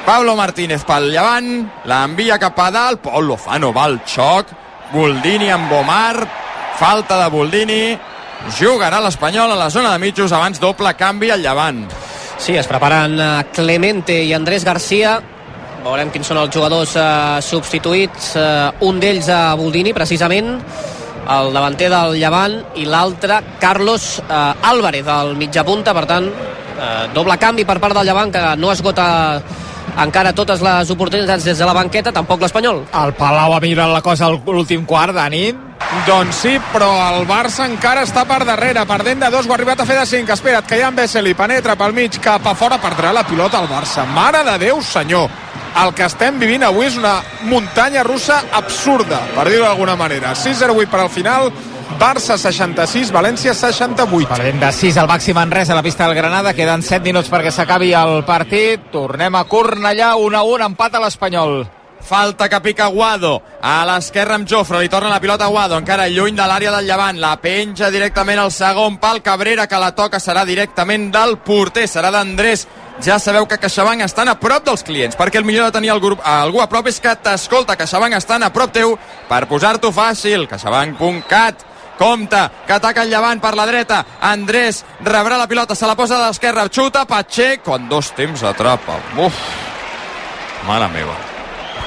Pablo 0.06 0.34
Martínez 0.34 0.82
pel 0.82 1.12
llevant, 1.12 1.50
l'envia 1.86 2.38
cap 2.42 2.58
a 2.58 2.70
dalt, 2.74 3.02
Pol 3.04 3.28
Lozano 3.28 3.70
va 3.74 3.84
al 3.86 4.00
xoc, 4.02 4.50
Boldini 4.92 5.50
amb 5.54 5.70
Omar, 5.72 6.26
falta 6.80 7.20
de 7.20 7.28
Boldini, 7.30 7.82
jugarà 8.58 8.98
l'Espanyol 9.00 9.54
a 9.54 9.60
la 9.60 9.70
zona 9.70 9.92
de 9.92 10.02
mitjos 10.02 10.34
abans 10.34 10.58
doble 10.58 10.94
canvi 10.98 11.30
al 11.30 11.44
llevant. 11.44 11.84
Sí, 12.42 12.56
es 12.58 12.66
preparen 12.66 13.14
eh, 13.20 13.28
Clemente 13.54 14.16
i 14.26 14.32
Andrés 14.34 14.64
Garcia 14.66 15.20
veurem 15.82 16.10
quins 16.14 16.28
són 16.30 16.40
els 16.42 16.52
jugadors 16.54 16.94
eh, 16.96 17.38
substituïts 17.44 18.32
eh, 18.38 18.86
un 18.86 19.00
d'ells 19.02 19.28
a 19.32 19.42
Boldini 19.58 19.94
precisament 19.96 20.54
el 21.32 21.52
davanter 21.54 21.88
del 21.92 22.16
Llevant 22.18 22.58
i 22.82 22.86
l'altre 22.86 23.40
Carlos 23.62 24.16
eh, 24.22 24.68
Álvarez 24.72 25.08
al 25.08 25.34
mitja 25.38 25.66
punta 25.66 25.94
per 25.94 26.06
tant 26.10 26.28
eh, 26.28 27.08
doble 27.14 27.38
canvi 27.38 27.66
per 27.66 27.78
part 27.82 27.98
del 27.98 28.08
Llevant 28.08 28.32
que 28.34 28.46
no 28.58 28.72
esgota 28.72 29.08
encara 30.02 30.32
totes 30.32 30.62
les 30.64 30.90
oportunitats 30.90 31.44
des 31.44 31.58
de 31.58 31.66
la 31.68 31.74
banqueta, 31.76 32.12
tampoc 32.16 32.40
l'Espanyol. 32.40 32.78
El 32.96 33.12
Palau 33.18 33.52
ha 33.52 33.60
millorat 33.60 33.92
la 33.92 34.00
cosa 34.00 34.30
l'últim 34.32 34.86
quart, 34.88 35.12
Dani. 35.12 35.50
Doncs 36.06 36.38
sí, 36.46 36.54
però 36.72 36.88
el 37.10 37.26
Barça 37.28 37.66
encara 37.68 38.06
està 38.06 38.24
per 38.24 38.40
darrere, 38.48 38.86
perdent 38.88 39.20
de 39.20 39.28
dos, 39.34 39.44
ho 39.44 39.52
ha 39.52 39.58
arribat 39.58 39.82
a 39.82 39.86
fer 39.86 39.98
de 39.98 40.06
cinc. 40.08 40.32
Espera't, 40.32 40.64
que 40.64 40.80
Jan 40.80 40.96
Besseli 40.96 41.34
penetra 41.36 41.76
pel 41.76 41.92
mig, 41.92 42.16
cap 42.24 42.46
a 42.48 42.54
fora, 42.56 42.80
perdrà 42.80 43.12
la 43.12 43.26
pilota 43.28 43.60
al 43.60 43.68
Barça. 43.68 44.06
Mare 44.14 44.40
de 44.48 44.56
Déu, 44.64 44.80
senyor! 44.80 45.28
El 45.82 45.92
que 45.96 46.06
estem 46.06 46.38
vivint 46.40 46.64
avui 46.66 46.86
és 46.86 46.96
una 47.00 47.18
muntanya 47.48 48.04
russa 48.06 48.42
absurda, 48.52 49.20
per 49.34 49.48
dir-ho 49.48 49.64
d'alguna 49.64 49.96
manera. 49.96 50.34
6-0-8 50.36 50.90
per 50.92 51.00
al 51.00 51.10
final, 51.12 51.52
Barça 52.00 52.38
66, 52.40 53.12
València 53.12 53.52
68. 53.54 54.30
Perdent 54.32 54.62
de 54.62 54.72
6 54.72 54.96
al 55.02 55.10
màxim 55.10 55.38
en 55.38 55.52
res 55.52 55.70
a 55.70 55.76
la 55.76 55.84
pista 55.84 56.06
del 56.06 56.16
Granada, 56.16 56.54
queden 56.56 56.82
7 56.82 57.04
minuts 57.04 57.30
perquè 57.30 57.52
s'acabi 57.52 57.92
el 57.96 58.24
partit. 58.28 58.90
Tornem 58.92 59.36
a 59.36 59.44
Cornellà, 59.44 60.14
1-1, 60.16 60.66
empat 60.72 60.96
a 60.96 61.04
l'Espanyol. 61.04 61.62
Falta 62.02 62.48
que 62.48 62.60
pica 62.60 62.88
Guado. 62.90 63.40
A 63.62 63.84
l'esquerra 63.86 64.34
amb 64.34 64.48
Jofre. 64.48 64.80
Li 64.82 64.90
torna 64.90 65.08
la 65.08 65.20
pilota 65.20 65.46
a 65.46 65.52
Guado. 65.54 65.78
Encara 65.78 66.08
lluny 66.10 66.34
de 66.34 66.46
l'àrea 66.48 66.72
del 66.74 66.88
llevant. 66.88 67.20
La 67.22 67.36
penja 67.40 67.92
directament 67.94 68.40
al 68.42 68.50
segon 68.50 68.98
pal. 68.98 69.22
Cabrera 69.22 69.68
que 69.68 69.78
la 69.78 69.92
toca 69.94 70.18
serà 70.18 70.42
directament 70.44 71.12
del 71.14 71.38
porter. 71.46 71.86
Serà 71.86 72.10
d'Andrés 72.10 72.66
ja 73.00 73.18
sabeu 73.18 73.46
que 73.48 73.58
CaixaBank 73.58 74.04
estan 74.04 74.28
a 74.28 74.36
prop 74.38 74.64
dels 74.66 74.84
clients, 74.84 75.16
perquè 75.16 75.40
el 75.40 75.48
millor 75.48 75.70
de 75.70 75.78
tenir 75.78 75.92
el 75.94 76.00
grup, 76.00 76.20
algú 76.24 76.60
a 76.60 76.68
prop 76.68 76.86
és 76.90 77.00
que 77.00 77.14
t'escolta. 77.16 77.76
CaixaBank 77.80 78.18
estan 78.18 78.42
a 78.42 78.52
prop 78.52 78.72
teu 78.74 78.96
per 79.28 79.46
posar-t'ho 79.50 79.92
fàcil. 79.94 80.48
CaixaBank.cat 80.50 81.68
Compte, 81.98 82.38
que 82.66 82.72
ataca 82.72 83.04
el 83.04 83.10
llevant 83.12 83.38
per 83.38 83.52
la 83.54 83.66
dreta. 83.68 84.00
Andrés 84.26 84.80
rebrà 85.04 85.36
la 85.38 85.46
pilota, 85.46 85.76
se 85.78 85.86
la 85.86 85.94
posa 85.94 86.18
de 86.18 86.26
l'esquerra, 86.26 86.64
xuta, 86.66 87.04
Pacheco, 87.06 87.76
en 87.76 87.88
dos 87.88 88.10
temps 88.16 88.42
atrapa. 88.42 88.96
Uf, 89.22 89.36
mare 90.66 90.88
meva. 90.90 91.14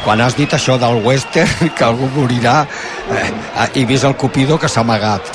Quan 0.06 0.22
has 0.22 0.38
dit 0.38 0.52
això 0.54 0.78
del 0.80 1.02
western, 1.04 1.72
que 1.76 1.84
algú 1.84 2.08
morirà, 2.16 2.62
eh, 3.14 3.70
he 3.74 3.86
vist 3.86 4.04
el 4.04 4.16
Cupido 4.16 4.58
que 4.60 4.70
s'ha 4.70 4.82
amagat. 4.82 5.32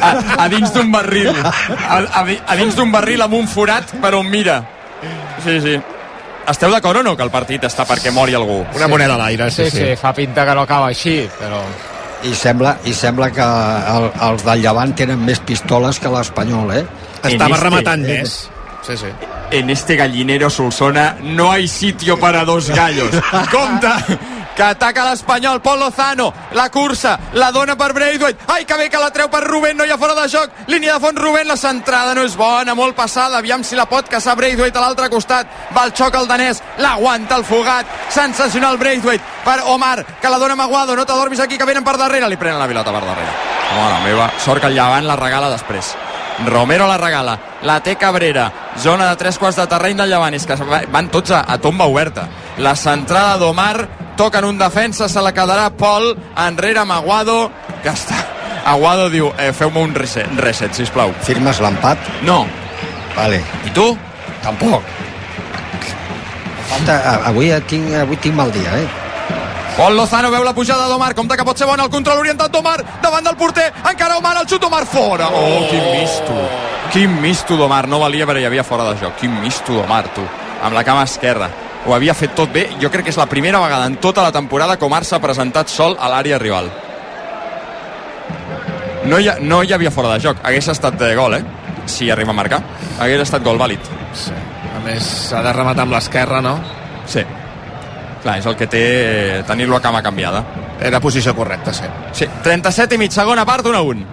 A, 0.00 0.10
a 0.44 0.48
dins 0.48 0.72
d'un 0.74 0.90
barril. 0.92 1.30
A, 1.30 1.52
a, 1.98 2.24
a 2.24 2.58
dins 2.58 2.76
d'un 2.76 2.92
barril 2.92 3.22
amb 3.26 3.38
un 3.38 3.48
forat 3.48 3.96
per 4.02 4.14
on 4.18 4.28
mira. 4.30 4.60
Sí, 5.44 5.60
sí. 5.60 5.78
Esteu 6.50 6.72
d'acord 6.72 7.00
o 7.00 7.06
no 7.06 7.14
que 7.16 7.22
el 7.22 7.30
partit 7.30 7.64
està 7.68 7.86
perquè 7.86 8.10
mori 8.12 8.34
algú? 8.34 8.62
Una 8.64 8.86
sí. 8.86 8.90
moneda 8.90 9.14
a 9.14 9.22
l'aire, 9.22 9.50
sí, 9.50 9.68
sí, 9.68 9.76
sí, 9.76 9.86
sí. 9.92 9.96
Fa 10.00 10.12
pinta 10.16 10.44
que 10.48 10.56
no 10.56 10.66
acaba 10.66 10.90
així, 10.90 11.22
però 11.38 11.62
i 12.22 12.34
sembla, 12.36 12.74
i 12.84 12.92
sembla 12.92 13.30
que 13.32 13.44
el, 13.44 14.08
els 14.28 14.44
del 14.44 14.64
Llevant 14.64 14.94
tenen 14.96 15.20
més 15.24 15.40
pistoles 15.46 16.00
que 16.00 16.10
l'Espanyol, 16.12 16.72
eh? 16.76 16.82
Estava 17.22 17.54
este, 17.54 17.64
rematant 17.64 18.04
més. 18.04 18.34
Sí, 18.86 18.96
sí. 18.96 19.12
En 19.56 19.70
este 19.70 19.96
gallinero 19.96 20.48
Solsona 20.50 21.16
no 21.22 21.50
hay 21.52 21.68
sitio 21.68 22.18
para 22.18 22.44
dos 22.44 22.70
gallos. 22.70 23.10
Compte, 23.52 24.18
que 24.60 24.64
ataca 24.66 25.06
l'Espanyol, 25.08 25.62
Pol 25.64 25.78
Lozano, 25.80 26.34
la 26.52 26.68
cursa, 26.68 27.14
la 27.32 27.48
dona 27.50 27.78
per 27.80 27.94
Braithwaite, 27.96 28.44
ai 28.52 28.66
que 28.68 28.76
bé 28.76 28.90
que 28.92 28.98
la 29.00 29.08
treu 29.08 29.30
per 29.32 29.40
Rubén, 29.46 29.78
no 29.78 29.86
hi 29.88 29.92
ha 29.94 29.96
fora 29.96 30.12
de 30.18 30.26
joc, 30.28 30.52
línia 30.68 30.98
de 30.98 31.00
fons 31.00 31.16
Rubén, 31.16 31.48
la 31.48 31.56
centrada 31.56 32.12
no 32.12 32.26
és 32.28 32.36
bona, 32.36 32.74
molt 32.76 32.92
passada, 32.98 33.38
aviam 33.38 33.64
si 33.64 33.78
la 33.78 33.88
pot 33.88 34.10
caçar 34.12 34.36
Braithwaite 34.36 34.76
a 34.76 34.82
l'altre 34.84 35.08
costat, 35.08 35.48
va 35.72 35.86
el 35.88 35.94
xoc 35.96 36.18
al 36.20 36.28
danès, 36.28 36.60
l'aguanta 36.76 37.40
el 37.40 37.46
fugat, 37.48 37.88
sensacional 38.12 38.76
Braithwaite 38.76 39.24
per 39.46 39.62
Omar, 39.72 40.04
que 40.20 40.28
la 40.28 40.42
dona 40.42 40.60
Maguado, 40.60 40.92
no 40.92 41.08
t'adormis 41.08 41.40
aquí 41.40 41.56
que 41.56 41.64
venen 41.64 41.86
per 41.86 41.96
darrere, 41.96 42.28
li 42.28 42.36
prenen 42.36 42.60
la 42.60 42.68
pilota 42.68 42.92
per 42.92 43.04
darrere. 43.08 43.32
Mare 43.78 44.04
meva, 44.04 44.28
sort 44.44 44.60
que 44.60 44.68
el 44.68 44.76
llevant 44.76 45.08
la 45.08 45.16
regala 45.16 45.48
després. 45.56 45.94
Romero 46.46 46.86
la 46.88 46.96
regala, 46.96 47.38
la 47.62 47.80
té 47.84 47.96
Cabrera, 47.96 48.46
zona 48.80 49.08
de 49.10 49.16
tres 49.16 49.38
quarts 49.38 49.58
de 49.60 49.66
terreny 49.68 49.98
del 49.98 50.08
Llevant, 50.08 50.34
és 50.34 50.46
que 50.48 50.56
van 50.88 51.10
tots 51.12 51.34
a, 51.36 51.42
a 51.44 51.58
tomba 51.60 51.84
oberta. 51.84 52.24
La 52.64 52.72
centrada 52.80 53.36
d'Omar, 53.36 53.99
toca 54.20 54.40
en 54.40 54.44
un 54.44 54.58
defensa, 54.58 55.08
se 55.08 55.20
la 55.24 55.30
quedarà 55.32 55.70
Pol, 55.70 56.10
enrere 56.36 56.82
Maguado, 56.84 57.50
que 57.80 57.88
està. 57.88 58.18
Aguado 58.68 59.06
diu, 59.08 59.30
eh, 59.40 59.48
feu-me 59.56 59.80
un 59.80 59.94
reset, 59.96 60.28
reset, 60.36 60.74
sisplau. 60.76 61.14
Firmes 61.24 61.56
l'empat? 61.64 61.96
No. 62.28 62.42
Vale. 63.16 63.38
I 63.64 63.72
tu? 63.72 63.86
Tampoc. 64.42 64.84
Avui 67.24 67.48
tinc, 67.64 67.94
avui 68.02 68.20
tinc 68.20 68.36
mal 68.36 68.52
dia, 68.52 68.82
eh? 68.82 68.84
Pol 69.78 69.96
Lozano 69.96 70.28
veu 70.28 70.44
la 70.44 70.52
pujada 70.52 70.84
d'Omar, 70.92 71.14
compte 71.16 71.40
que 71.40 71.48
pot 71.48 71.56
ser 71.56 71.70
bona 71.70 71.88
el 71.88 71.94
control 71.96 72.20
orientat 72.20 72.52
d'Omar, 72.52 72.76
davant 73.00 73.24
del 73.24 73.40
porter, 73.40 73.70
encara 73.88 74.20
Omar, 74.20 74.34
el 74.42 74.50
xut 74.52 74.68
Omar 74.68 74.84
fora. 74.84 75.30
Oh, 75.32 75.64
quin 75.70 75.88
misto. 75.96 76.36
Quin 76.92 77.16
misto 77.24 77.56
d'Omar, 77.56 77.86
no 77.88 78.04
valia 78.04 78.28
però 78.28 78.36
hi 78.36 78.44
havia 78.44 78.68
fora 78.68 78.84
de 78.92 79.00
joc. 79.00 79.16
Quin 79.16 79.40
misto 79.40 79.80
d'Omar, 79.80 80.04
tu, 80.12 80.28
amb 80.60 80.76
la 80.76 80.84
cama 80.84 81.08
esquerra. 81.08 81.48
Ho 81.86 81.94
havia 81.94 82.14
fet 82.14 82.34
tot 82.36 82.52
bé. 82.52 82.66
Jo 82.80 82.90
crec 82.92 83.06
que 83.08 83.14
és 83.14 83.18
la 83.18 83.28
primera 83.30 83.60
vegada 83.62 83.86
en 83.88 83.96
tota 84.02 84.22
la 84.22 84.32
temporada 84.32 84.76
que 84.76 84.84
Omar 84.84 85.04
s'ha 85.04 85.20
presentat 85.20 85.72
sol 85.72 85.96
a 85.98 86.10
l'àrea 86.12 86.38
rival. 86.38 86.68
No 89.08 89.18
hi, 89.18 89.28
ha, 89.28 89.38
no 89.40 89.62
hi 89.64 89.72
havia 89.72 89.90
fora 89.90 90.12
de 90.14 90.20
joc. 90.20 90.42
Hagués 90.44 90.68
estat 90.68 90.98
de 91.00 91.14
gol, 91.16 91.38
eh? 91.38 91.42
Si 91.86 92.10
arriba 92.10 92.34
a 92.34 92.36
marcar. 92.36 92.60
Hagués 93.00 93.24
estat 93.24 93.42
gol 93.44 93.58
vàlid. 93.58 93.88
Sí. 94.14 94.36
A 94.76 94.82
més, 94.84 95.06
s'ha 95.30 95.40
de 95.42 95.52
rematar 95.56 95.86
amb 95.86 95.96
l'esquerra, 95.96 96.42
no? 96.44 96.58
Sí. 97.08 97.24
Clar, 98.20 98.36
és 98.38 98.46
el 98.46 98.56
que 98.60 98.68
té 98.68 98.84
tenir-lo 99.48 99.78
a 99.78 99.80
cama 99.80 100.02
canviada. 100.04 100.44
Era 100.80 101.00
posició 101.00 101.34
correcta, 101.36 101.72
sí. 101.72 101.88
Sí, 102.12 102.28
37 102.44 102.96
i 102.96 103.00
mig, 103.00 103.12
segona 103.16 103.46
part, 103.48 103.66
1 103.66 103.78
a 103.78 103.82
1. 103.82 104.06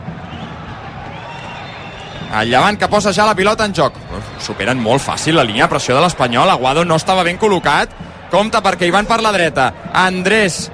El 2.39 2.49
Llevant 2.51 2.79
que 2.79 2.87
posa 2.91 3.13
ja 3.15 3.25
la 3.27 3.35
pilota 3.35 3.65
en 3.67 3.75
joc. 3.75 3.99
Superen 4.43 4.79
molt 4.81 5.03
fàcil 5.03 5.37
la 5.37 5.45
línia 5.47 5.65
de 5.65 5.71
pressió 5.71 5.95
de 5.95 6.03
l'Espanyol. 6.03 6.49
Aguado 6.49 6.85
no 6.85 6.97
estava 6.99 7.25
ben 7.27 7.39
col·locat. 7.39 7.93
Compte 8.31 8.61
perquè 8.63 8.87
hi 8.87 8.93
van 8.93 9.07
per 9.07 9.21
la 9.23 9.33
dreta. 9.35 9.71
Andrés. 9.93 10.67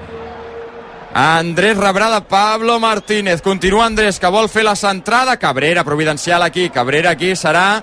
Andrés 1.14 1.76
rebrà 1.78 2.10
de 2.10 2.20
Pablo 2.26 2.78
Martínez. 2.82 3.42
Continua 3.42 3.86
Andrés, 3.86 4.18
que 4.18 4.32
vol 4.32 4.48
fer 4.48 4.64
la 4.66 4.76
centrada. 4.76 5.36
Cabrera, 5.36 5.84
providencial 5.84 6.42
aquí. 6.42 6.68
Cabrera 6.70 7.14
aquí 7.14 7.34
serà 7.38 7.82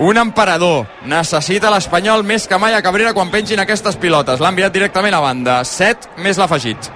un 0.00 0.16
emperador. 0.16 0.86
Necessita 1.04 1.72
l'Espanyol 1.74 2.24
més 2.24 2.46
que 2.48 2.58
mai 2.58 2.74
a 2.74 2.82
Cabrera 2.82 3.14
quan 3.14 3.30
pengin 3.30 3.60
aquestes 3.60 3.98
pilotes. 4.00 4.40
L'ha 4.40 4.54
enviat 4.54 4.72
directament 4.72 5.14
a 5.18 5.24
banda. 5.24 5.62
7 5.64 6.20
més 6.22 6.38
l'afegit. 6.38 6.92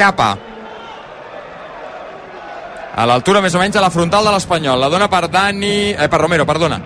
Capa 0.00 0.36
a 3.00 3.06
l'altura 3.06 3.40
més 3.40 3.54
o 3.54 3.60
menys 3.60 3.78
a 3.78 3.84
la 3.84 3.92
frontal 3.92 4.26
de 4.26 4.32
l'Espanyol. 4.34 4.80
La 4.80 4.90
dona 4.92 5.08
per 5.08 5.28
Dani... 5.30 5.92
Eh, 5.94 6.08
per 6.10 6.20
Romero, 6.20 6.44
perdona. 6.46 6.80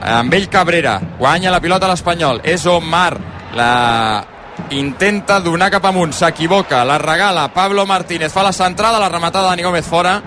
Amb 0.00 0.32
ell 0.34 0.48
Cabrera. 0.48 1.00
Guanya 1.18 1.50
la 1.50 1.60
pilota 1.60 1.88
l'Espanyol. 1.88 2.40
És 2.44 2.64
Omar. 2.66 3.16
La 3.54 4.24
intenta 4.70 5.40
donar 5.40 5.70
cap 5.70 5.84
amunt. 5.90 6.12
S'equivoca. 6.14 6.84
La 6.84 6.98
regala 6.98 7.48
Pablo 7.52 7.86
Martínez. 7.86 8.32
Fa 8.32 8.42
la 8.42 8.52
centrada. 8.52 8.98
La 8.98 9.08
rematada 9.08 9.44
de 9.44 9.50
Dani 9.50 9.62
Gómez 9.62 9.86
fora. 9.86 10.20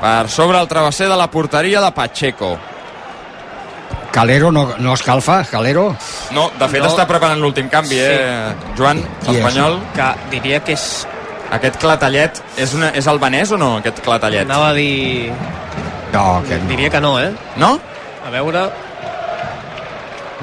Per 0.00 0.28
sobre 0.28 0.58
el 0.60 0.68
travesser 0.68 1.08
de 1.08 1.16
la 1.16 1.30
porteria 1.30 1.80
de 1.80 1.92
Pacheco. 1.92 2.58
Calero 4.14 4.52
no, 4.52 4.68
no 4.78 4.92
escalfa, 4.94 5.42
Calero? 5.50 5.96
No, 6.30 6.44
de 6.56 6.68
fet 6.70 6.84
No. 6.84 6.86
està 6.86 7.02
preparant 7.06 7.40
l'últim 7.42 7.66
canvi, 7.68 7.96
eh, 7.98 8.52
Joan, 8.78 9.00
l'Espanyol. 9.26 9.80
Que 9.96 10.06
diria 10.30 10.60
que 10.62 10.76
és... 10.76 10.84
Aquest 11.50 11.76
clatellet, 11.82 12.38
és, 12.56 12.72
una, 12.74 12.88
és 12.94 13.06
albanès 13.10 13.50
o 13.52 13.58
no, 13.58 13.76
aquest 13.80 13.98
clatellet? 14.06 14.46
Anava 14.46 14.68
a 14.70 14.72
dir... 14.74 15.32
No, 16.12 16.42
que 16.46 16.56
no. 16.60 16.68
Diria 16.70 16.90
que 16.90 17.00
no, 17.02 17.18
eh? 17.20 17.32
No? 17.56 17.72
A 18.26 18.30
veure... 18.30 18.68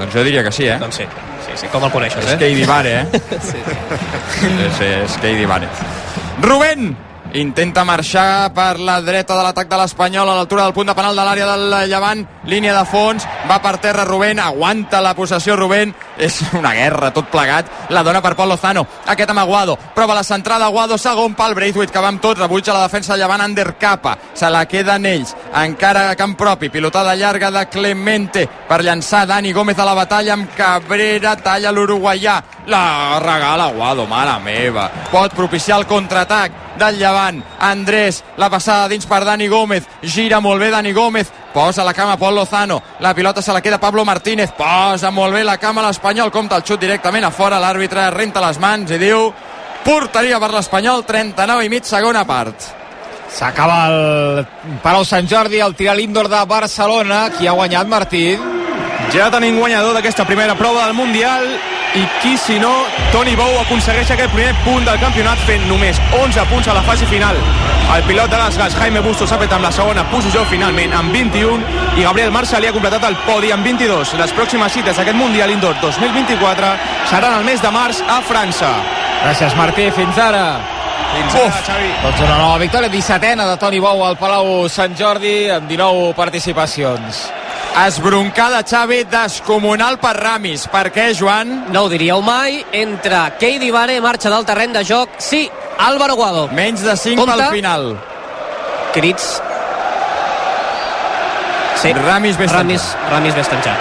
Doncs 0.01 0.15
jo 0.17 0.23
diria 0.25 0.43
que 0.43 0.51
sí, 0.51 0.65
eh? 0.65 0.79
Doncs 0.81 0.97
sí. 1.03 1.05
Sí, 1.45 1.53
sí, 1.63 1.69
com 1.73 1.83
el 1.85 1.91
coneixes, 1.93 2.25
És 2.25 2.33
eh? 2.33 2.39
Keidi 2.41 2.65
Vare, 2.65 2.97
eh? 3.01 3.21
Sí, 3.37 3.61
sí. 4.39 4.51
Sí, 4.79 4.91
és 5.05 5.17
Keidi 5.21 5.45
Vare. 5.49 5.69
Rubén! 6.41 6.91
Intenta 7.39 7.85
marxar 7.87 8.49
per 8.51 8.73
la 8.83 8.97
dreta 8.99 9.37
de 9.37 9.43
l'atac 9.45 9.69
de 9.71 9.77
l'Espanyol 9.79 10.27
a 10.27 10.33
l'altura 10.35 10.65
del 10.65 10.73
punt 10.75 10.89
de 10.89 10.95
penal 10.97 11.15
de 11.15 11.23
l'àrea 11.23 11.45
del 11.47 11.75
Llevant, 11.87 12.25
línia 12.51 12.73
de 12.75 12.81
fons, 12.91 13.23
va 13.47 13.61
per 13.63 13.77
terra 13.79 14.03
Rubén, 14.03 14.41
aguanta 14.43 14.99
la 14.99 15.13
possessió 15.15 15.55
Rubén, 15.55 15.93
és 16.17 16.41
una 16.57 16.73
guerra 16.75 17.11
tot 17.13 17.29
plegat, 17.31 17.69
la 17.89 18.03
dona 18.03 18.21
per 18.21 18.33
Pol 18.35 18.49
Lozano, 18.51 18.85
aquest 19.07 19.29
amb 19.31 19.43
Aguado, 19.43 19.77
prova 19.95 20.15
la 20.17 20.23
centrada 20.23 20.65
Aguado, 20.65 20.97
segon 20.97 21.35
pal 21.35 21.55
Braithwaite 21.55 21.93
que 21.93 22.03
va 22.03 22.11
amb 22.11 22.21
tot, 22.21 22.39
rebutja 22.39 22.75
la 22.75 22.83
defensa 22.85 23.17
Llevant 23.17 23.41
Ander 23.41 23.75
Capa, 23.79 24.17
se 24.33 24.49
la 24.49 24.65
queden 24.65 25.05
ells, 25.05 25.35
encara 25.63 26.09
a 26.09 26.17
camp 26.19 26.35
propi, 26.39 26.69
pilotada 26.69 27.15
llarga 27.15 27.51
de 27.51 27.65
Clemente 27.69 28.47
per 28.67 28.81
llançar 28.83 29.25
Dani 29.27 29.53
Gómez 29.53 29.79
a 29.79 29.87
la 29.87 29.95
batalla 29.97 30.35
amb 30.37 30.51
Cabrera, 30.55 31.35
talla 31.37 31.71
l'uruguaià, 31.71 32.41
la 32.67 33.19
regala 33.23 33.71
Aguado, 33.71 34.07
mare 34.07 34.37
meva, 34.43 34.89
pot 35.11 35.35
propiciar 35.35 35.79
el 35.79 35.87
contraatac 35.87 36.77
del 36.79 36.97
Llevant, 36.99 37.41
Andrés, 37.61 38.23
la 38.37 38.49
passada 38.49 38.89
dins 38.89 39.05
per 39.05 39.21
Dani 39.23 39.47
Gómez, 39.47 39.85
gira 40.01 40.39
molt 40.41 40.59
bé 40.59 40.71
Dani 40.73 40.91
Gómez, 40.93 41.29
posa 41.53 41.85
la 41.85 41.93
cama 41.93 42.17
Pol 42.17 42.35
Lozano, 42.35 42.81
la 42.99 43.13
pilota 43.13 43.41
se 43.41 43.53
la 43.53 43.61
queda 43.61 43.79
Pablo 43.79 44.03
Martínez, 44.05 44.51
posa 44.57 45.11
molt 45.11 45.33
bé 45.33 45.43
la 45.45 45.59
cama 45.61 45.85
l'Espanyol, 45.85 46.31
compta 46.31 46.57
el 46.57 46.65
xut 46.65 46.81
directament 46.81 47.25
a 47.25 47.31
fora, 47.31 47.61
l'àrbitre 47.61 48.09
renta 48.09 48.41
les 48.41 48.59
mans 48.59 48.91
i 48.91 48.97
diu 48.97 49.31
porteria 49.85 50.39
per 50.41 50.51
l'Espanyol, 50.55 51.05
39 51.05 51.65
i 51.65 51.69
mig, 51.69 51.85
segona 51.85 52.25
part. 52.25 52.71
S'acaba 53.31 53.85
el 53.87 54.45
Palau 54.83 55.05
Sant 55.07 55.29
Jordi, 55.29 55.61
el 55.63 55.75
tir 55.77 55.87
a 55.87 55.95
l'Indoor 55.95 56.27
de 56.27 56.41
Barcelona. 56.45 57.29
Qui 57.37 57.47
ha 57.47 57.55
guanyat, 57.55 57.87
Martí? 57.87 58.25
Ja 59.13 59.29
tenim 59.31 59.59
guanyador 59.59 59.95
d'aquesta 59.95 60.25
primera 60.27 60.57
prova 60.59 60.83
del 60.85 60.97
Mundial 60.97 61.47
i 61.95 62.05
qui 62.21 62.37
si 62.37 62.57
no, 62.59 62.71
Toni 63.11 63.33
Bou 63.35 63.57
aconsegueix 63.59 64.11
aquest 64.13 64.31
primer 64.31 64.53
punt 64.63 64.85
del 64.87 64.99
campionat 65.01 65.39
fent 65.47 65.63
només 65.67 65.99
11 66.15 66.45
punts 66.47 66.69
a 66.71 66.75
la 66.77 66.83
fase 66.87 67.07
final. 67.09 67.35
El 67.91 68.03
pilot 68.07 68.31
de 68.31 68.39
les 68.39 68.57
gas 68.57 68.75
Jaime 68.79 69.01
Bustos 69.03 69.27
s'ha 69.29 69.39
fet 69.41 69.51
amb 69.51 69.65
la 69.67 69.73
segona 69.75 70.05
posició 70.11 70.45
finalment 70.47 70.95
amb 70.95 71.11
21 71.11 71.59
i 71.99 72.05
Gabriel 72.05 72.31
Marcelí 72.31 72.69
ha 72.69 72.75
completat 72.75 73.03
el 73.09 73.17
podi 73.25 73.51
amb 73.51 73.67
22. 73.67 74.15
Les 74.21 74.35
pròximes 74.37 74.71
cites 74.71 74.95
d'aquest 74.95 75.19
Mundial 75.19 75.51
Indoor 75.51 75.75
2024 75.83 76.71
seran 77.11 77.41
el 77.41 77.47
mes 77.49 77.61
de 77.61 77.73
març 77.75 77.99
a 78.07 78.21
França. 78.23 78.71
Gràcies, 79.25 79.57
Martí. 79.59 79.89
Fins 79.91 80.17
ara. 80.17 80.45
Fins 81.11 81.35
ara, 81.35 81.59
Xavi. 81.67 81.91
Doncs 82.05 82.23
una 82.23 82.39
nova 82.39 82.57
victòria, 82.63 82.89
17a 82.89 83.51
de 83.51 83.59
Toni 83.59 83.83
Bou 83.83 84.07
al 84.07 84.17
Palau 84.17 84.69
Sant 84.71 84.95
Jordi, 84.95 85.51
amb 85.51 85.67
19 85.67 86.15
participacions. 86.15 87.25
Esbroncada, 87.87 88.63
Xavi, 88.67 89.05
descomunal 89.05 89.97
per 89.99 90.15
Ramis. 90.17 90.67
Per 90.67 90.91
què, 90.91 91.13
Joan? 91.17 91.71
No 91.71 91.85
ho 91.85 91.89
diríeu 91.89 92.21
mai. 92.21 92.65
Entra 92.71 93.37
Keidi 93.39 93.71
Vare, 93.71 93.99
marxa 94.01 94.29
del 94.29 94.45
terreny 94.45 94.73
de 94.75 94.83
joc. 94.85 95.09
Sí, 95.17 95.49
Álvaro 95.79 96.15
Guado. 96.15 96.47
Menys 96.51 96.81
de 96.83 96.97
5 96.97 97.21
Compte. 97.25 97.37
pel 97.43 97.51
final. 97.53 97.97
Crits. 98.93 99.41
Sí. 101.81 101.93
Ramis 101.93 102.37
bé 102.37 102.45
Ramis, 102.47 102.83
Ramis 103.09 103.33
bé 103.33 103.41
estanxat. 103.41 103.77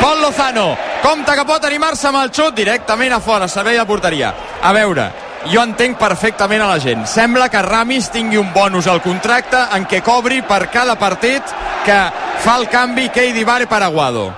Pol 0.00 0.20
Lozano, 0.20 0.76
compte 1.02 1.32
que 1.34 1.44
pot 1.44 1.64
animar-se 1.64 2.06
amb 2.10 2.20
el 2.20 2.30
xut 2.30 2.54
directament 2.54 3.12
a 3.16 3.20
fora, 3.20 3.48
servei 3.48 3.78
de 3.78 3.86
porteria. 3.86 4.34
A 4.62 4.72
veure, 4.72 5.08
jo 5.46 5.62
entenc 5.62 5.98
perfectament 6.00 6.62
a 6.62 6.68
la 6.72 6.80
gent. 6.82 7.06
Sembla 7.06 7.48
que 7.48 7.62
Ramis 7.62 8.10
tingui 8.14 8.38
un 8.40 8.52
bonus 8.52 8.88
al 8.90 9.02
contracte 9.04 9.60
en 9.76 9.86
què 9.86 10.02
cobri 10.02 10.42
per 10.42 10.66
cada 10.72 10.98
partit 10.98 11.54
que 11.86 11.98
fa 12.42 12.58
el 12.58 12.68
canvi 12.72 13.08
Keidi 13.14 13.44
Vare 13.44 13.68
per 13.70 13.82
Aguado. 13.82 14.28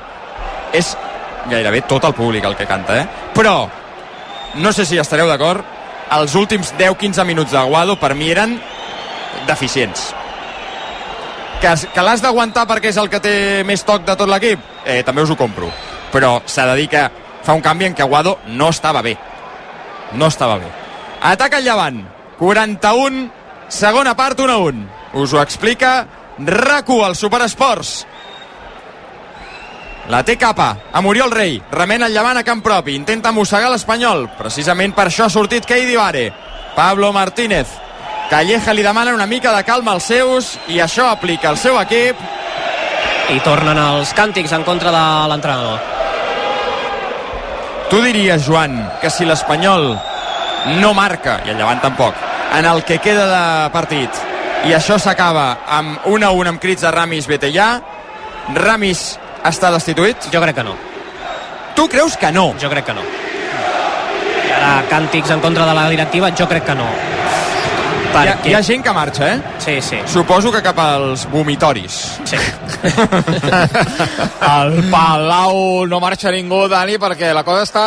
És 0.73 0.95
gairebé 1.51 1.83
tot 1.89 2.05
el 2.05 2.15
públic 2.15 2.45
el 2.45 2.57
que 2.57 2.69
canta, 2.69 3.01
eh? 3.01 3.07
Però, 3.35 3.69
no 4.61 4.73
sé 4.73 4.85
si 4.87 5.01
estareu 5.01 5.29
d'acord, 5.31 5.65
els 6.21 6.35
últims 6.37 6.75
10-15 6.79 7.25
minuts 7.27 7.55
d'Aguado 7.55 7.97
per 7.99 8.15
mi 8.15 8.31
eren 8.31 8.59
deficients 9.47 10.11
que, 11.61 11.75
que 11.95 12.03
l'has 12.03 12.23
d'aguantar 12.25 12.67
perquè 12.69 12.91
és 12.91 12.99
el 13.01 13.11
que 13.13 13.21
té 13.23 13.35
més 13.69 13.85
toc 13.87 14.07
de 14.07 14.17
tot 14.17 14.31
l'equip, 14.31 14.63
eh, 14.85 15.03
també 15.07 15.23
us 15.23 15.31
ho 15.31 15.39
compro. 15.39 15.71
Però 16.11 16.41
s'ha 16.49 16.67
de 16.73 16.77
dir 16.81 16.89
que 16.91 17.07
fa 17.45 17.55
un 17.55 17.65
canvi 17.65 17.91
en 17.91 17.97
què 17.97 18.07
Aguado 18.07 18.39
no 18.49 18.71
estava 18.73 19.03
bé. 19.05 19.17
No 20.17 20.27
estava 20.33 20.57
bé. 20.59 20.80
Ataca 21.21 21.59
el 21.59 21.65
Llevant. 21.65 22.01
41, 22.39 23.31
segona 23.69 24.17
part, 24.17 24.41
1 24.41 24.53
a 24.53 24.57
1. 24.57 24.87
Us 25.21 25.35
ho 25.35 25.43
explica 25.43 26.07
RAC1 26.39 27.05
al 27.05 27.17
Superesports. 27.17 28.07
La 30.09 30.25
té 30.25 30.35
capa, 30.41 30.71
a 30.93 31.01
Muriol 31.05 31.31
Rei, 31.31 31.61
remena 31.71 32.09
el 32.09 32.17
llevant 32.17 32.41
a 32.41 32.43
camp 32.43 32.65
propi, 32.65 32.97
intenta 32.99 33.31
mossegar 33.31 33.69
l'Espanyol, 33.71 34.25
precisament 34.39 34.91
per 34.97 35.05
això 35.07 35.29
ha 35.29 35.31
sortit 35.31 35.69
Keidi 35.69 35.95
Vare. 35.95 36.25
Pablo 36.75 37.13
Martínez, 37.13 37.69
Calleja 38.31 38.73
li 38.75 38.83
demana 38.83 39.15
una 39.15 39.27
mica 39.27 39.53
de 39.55 39.63
calma 39.67 39.93
als 39.93 40.09
seus 40.11 40.53
i 40.71 40.81
això 40.83 41.09
aplica 41.11 41.51
el 41.51 41.59
seu 41.59 41.79
equip. 41.79 42.19
I 43.31 43.39
tornen 43.47 43.79
els 43.79 44.15
càntics 44.15 44.55
en 44.57 44.63
contra 44.67 44.91
de 44.95 45.05
l'entrenador. 45.31 45.79
Tu 47.91 48.03
diries, 48.03 48.47
Joan, 48.47 48.81
que 49.03 49.11
si 49.11 49.27
l'Espanyol 49.27 49.93
no 50.81 50.93
marca, 50.95 51.41
i 51.47 51.53
el 51.53 51.59
Llevant 51.61 51.81
tampoc, 51.83 52.15
en 52.57 52.67
el 52.67 52.85
que 52.85 52.99
queda 52.99 53.27
de 53.31 53.71
partit, 53.75 54.23
i 54.69 54.75
això 54.77 54.99
s'acaba 55.01 55.61
amb 55.79 56.07
1 56.11 56.27
a 56.27 56.31
1 56.37 56.53
amb 56.53 56.61
crits 56.61 56.85
de 56.85 56.91
Ramis 56.93 57.29
Betellà, 57.31 57.71
Ramis 58.55 59.05
està 59.47 59.71
destituït? 59.73 60.29
Jo 60.33 60.43
crec 60.43 60.59
que 60.59 60.67
no. 60.67 60.77
Tu 61.77 61.87
creus 61.89 62.17
que 62.21 62.33
no? 62.33 62.51
Jo 62.61 62.69
crec 62.69 62.91
que 62.91 62.97
no. 62.97 63.05
I 64.41 64.53
ara 64.53 64.83
càntics 64.91 65.31
en 65.33 65.41
contra 65.41 65.65
de 65.67 65.75
la 65.75 65.89
directiva, 65.89 66.33
jo 66.37 66.49
crec 66.49 66.67
que 66.67 66.77
no. 66.77 66.89
Hi 68.11 68.27
ha, 68.27 68.35
Perquè... 68.35 68.51
hi 68.51 68.55
ha 68.59 68.63
gent 68.67 68.83
que 68.83 68.93
marxa, 68.93 69.29
eh? 69.35 69.41
Sí, 69.63 69.77
sí. 69.85 69.99
Suposo 70.11 70.51
que 70.51 70.63
cap 70.63 70.79
als 70.83 71.27
vomitoris. 71.31 72.01
sí. 72.25 72.41
Al 74.41 74.73
Palau 74.91 75.87
no 75.87 76.01
marxa 76.01 76.31
ningú, 76.33 76.63
Dani, 76.69 76.97
perquè 76.99 77.33
la 77.37 77.45
cosa 77.45 77.63
està, 77.67 77.85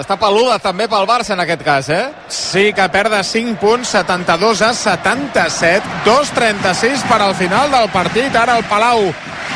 està 0.00 0.16
peluda 0.18 0.56
també 0.58 0.88
pel 0.88 1.06
Barça 1.06 1.34
en 1.36 1.44
aquest 1.44 1.62
cas, 1.66 1.90
eh? 1.92 2.04
Sí, 2.32 2.70
que 2.76 2.88
perd 2.92 3.12
de 3.14 3.22
5 3.24 3.58
punts, 3.60 3.92
72 3.94 4.62
a 4.64 4.72
77, 4.74 6.00
2'36 6.06 7.04
per 7.10 7.20
al 7.20 7.34
final 7.36 7.70
del 7.70 7.90
partit. 7.92 8.34
Ara 8.34 8.56
el 8.58 8.64
Palau 8.70 9.10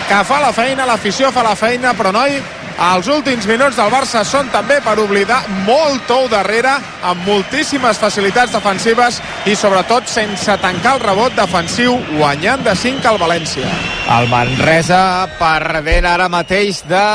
que 0.09 0.21
fa 0.28 0.40
la 0.42 0.52
feina, 0.52 0.85
l'afició 0.87 1.30
fa 1.33 1.42
la 1.47 1.56
feina, 1.56 1.94
però 1.97 2.12
noi, 2.12 2.37
els 2.75 3.07
últims 3.09 3.47
minuts 3.47 3.76
del 3.78 3.90
Barça 3.93 4.25
són 4.26 4.49
també 4.50 4.81
per 4.83 4.97
oblidar 4.99 5.40
molt 5.66 6.07
tou 6.09 6.26
darrere, 6.31 6.73
amb 7.07 7.23
moltíssimes 7.28 8.00
facilitats 8.02 8.52
defensives 8.54 9.21
i 9.47 9.54
sobretot 9.54 10.11
sense 10.11 10.57
tancar 10.62 10.97
el 10.97 11.04
rebot 11.04 11.37
defensiu, 11.38 11.95
guanyant 12.16 12.64
de 12.66 12.75
5 12.75 13.09
al 13.12 13.21
València. 13.23 13.71
El 14.19 14.28
Manresa 14.28 15.00
perdent 15.38 16.11
ara 16.11 16.28
mateix 16.28 16.83
de 16.90 17.07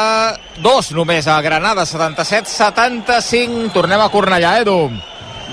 dos 0.63 0.93
només 0.95 1.27
a 1.27 1.41
Granada, 1.43 1.85
77-75. 1.85 3.69
Tornem 3.75 4.01
a 4.01 4.09
Cornellà, 4.09 4.57
Edu. 4.63 4.81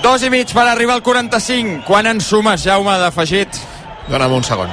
Dos 0.01 0.23
i 0.23 0.29
mig 0.31 0.53
per 0.53 0.67
arribar 0.67 0.97
al 0.97 1.03
45. 1.03 1.81
Quan 1.87 2.07
en 2.07 2.21
sumes, 2.21 2.63
Jaume, 2.63 2.99
d'afegit? 3.01 3.65
Dóna'm 4.07 4.39
un 4.39 4.45
segon. 4.47 4.71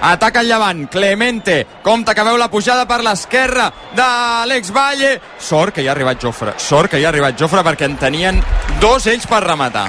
Ataca 0.00 0.40
el 0.40 0.46
llevant, 0.46 0.86
Clemente, 0.88 1.66
compte 1.82 2.14
que 2.14 2.22
veu 2.22 2.36
la 2.38 2.46
pujada 2.50 2.84
per 2.86 3.00
l'esquerra 3.02 3.66
d'Àlex 3.96 4.70
Valle. 4.72 5.14
Sort 5.42 5.74
que 5.74 5.82
hi 5.82 5.88
ha 5.88 5.92
arribat 5.96 6.20
Jofre, 6.22 6.54
sort 6.56 6.90
que 6.92 7.00
hi 7.00 7.04
ha 7.04 7.08
arribat 7.10 7.38
Jofre 7.38 7.64
perquè 7.66 7.88
en 7.90 7.96
tenien 7.98 8.38
dos 8.80 9.06
ells 9.10 9.26
per 9.26 9.42
rematar. 9.42 9.88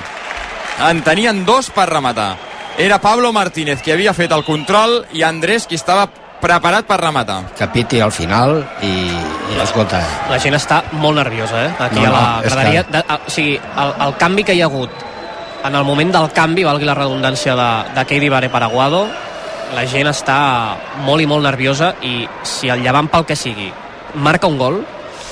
En 0.89 1.03
tenien 1.05 1.43
dos 1.45 1.69
per 1.75 1.89
rematar. 1.91 2.31
Era 2.79 2.97
Pablo 3.03 3.31
Martínez 3.35 3.81
qui 3.83 3.91
havia 3.91 4.13
fet 4.15 4.31
el 4.31 4.45
control 4.47 5.03
i 5.13 5.21
Andrés 5.27 5.67
qui 5.67 5.75
estava 5.75 6.07
preparat 6.39 6.85
per 6.87 6.97
rematar. 7.01 7.41
que 7.57 7.67
piti 7.67 7.99
al 7.99 8.11
final 8.15 8.63
i, 8.81 9.11
i 9.11 9.59
escolta, 9.61 9.99
La 10.29 10.39
gent 10.39 10.55
està 10.55 10.81
molt 10.93 11.17
nerviosa, 11.17 11.65
eh? 11.65 11.71
Aquí 11.77 11.99
No, 11.99 12.07
a 12.07 12.11
la 12.11 12.21
no, 12.37 12.41
graderia. 12.49 12.83
que- 12.85 12.91
De, 12.93 13.03
a, 13.07 13.15
o 13.27 13.29
sigui, 13.29 13.57
el, 13.59 13.93
el 14.07 14.15
canvi 14.17 14.43
que 14.45 14.55
hi 14.55 14.61
ha 14.61 14.65
hagut 14.65 14.89
en 15.65 15.75
el 15.75 15.83
moment 15.83 16.13
del 16.15 16.31
canvi, 16.31 16.63
valgui 16.63 16.85
la 16.87 16.95
redundància 16.95 17.53
de, 17.53 17.69
de 17.93 18.05
Keidi 18.05 18.29
Bare 18.29 18.47
Paraguado, 18.49 19.05
la 19.75 19.85
gent 19.89 20.09
està 20.09 20.39
molt 21.05 21.21
i 21.21 21.27
molt 21.29 21.45
nerviosa 21.45 21.93
i 22.05 22.23
si 22.43 22.69
el 22.69 22.81
llevant 22.83 23.09
pel 23.11 23.27
que 23.29 23.37
sigui 23.37 23.69
marca 24.15 24.47
un 24.49 24.57
gol, 24.57 24.81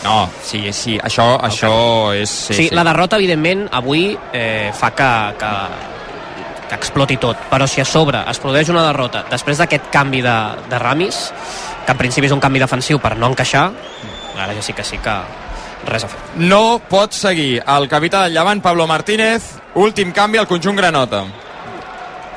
No, 0.04 0.30
sí, 0.44 0.72
sí, 0.72 0.98
això, 1.04 1.24
això 1.42 2.14
és... 2.14 2.30
Sí, 2.30 2.54
sí, 2.54 2.68
sí. 2.68 2.76
la 2.76 2.84
derrota, 2.86 3.18
evidentment, 3.18 3.66
avui 3.76 4.12
eh, 4.32 4.70
fa 4.72 4.92
que, 4.96 5.10
que, 5.40 5.50
que 6.70 6.78
exploti 6.78 7.18
tot. 7.18 7.48
Però 7.50 7.68
si 7.68 7.82
a 7.82 7.86
sobre 7.86 8.22
es 8.30 8.40
produeix 8.40 8.70
una 8.72 8.86
derrota 8.86 9.26
després 9.32 9.60
d'aquest 9.60 9.90
canvi 9.92 10.22
de, 10.24 10.38
de 10.70 10.80
Ramis, 10.80 11.24
que 11.84 11.96
en 11.96 12.00
principi 12.00 12.30
és 12.30 12.36
un 12.36 12.44
canvi 12.44 12.62
defensiu 12.62 13.02
per 13.04 13.16
no 13.18 13.32
encaixar, 13.34 13.66
ara 14.38 14.54
ja 14.54 14.64
sí 14.64 14.78
que 14.78 14.86
sí 14.86 15.02
que 15.04 15.18
res 15.88 16.06
a 16.06 16.12
fer. 16.12 16.22
No 16.46 16.80
pot 16.90 17.16
seguir 17.18 17.64
el 17.66 17.90
capità 17.90 18.26
del 18.26 18.38
Llevant, 18.38 18.62
Pablo 18.62 18.88
Martínez. 18.88 19.56
Últim 19.82 20.14
canvi 20.14 20.40
al 20.40 20.48
conjunt 20.50 20.78
granota. 20.78 21.26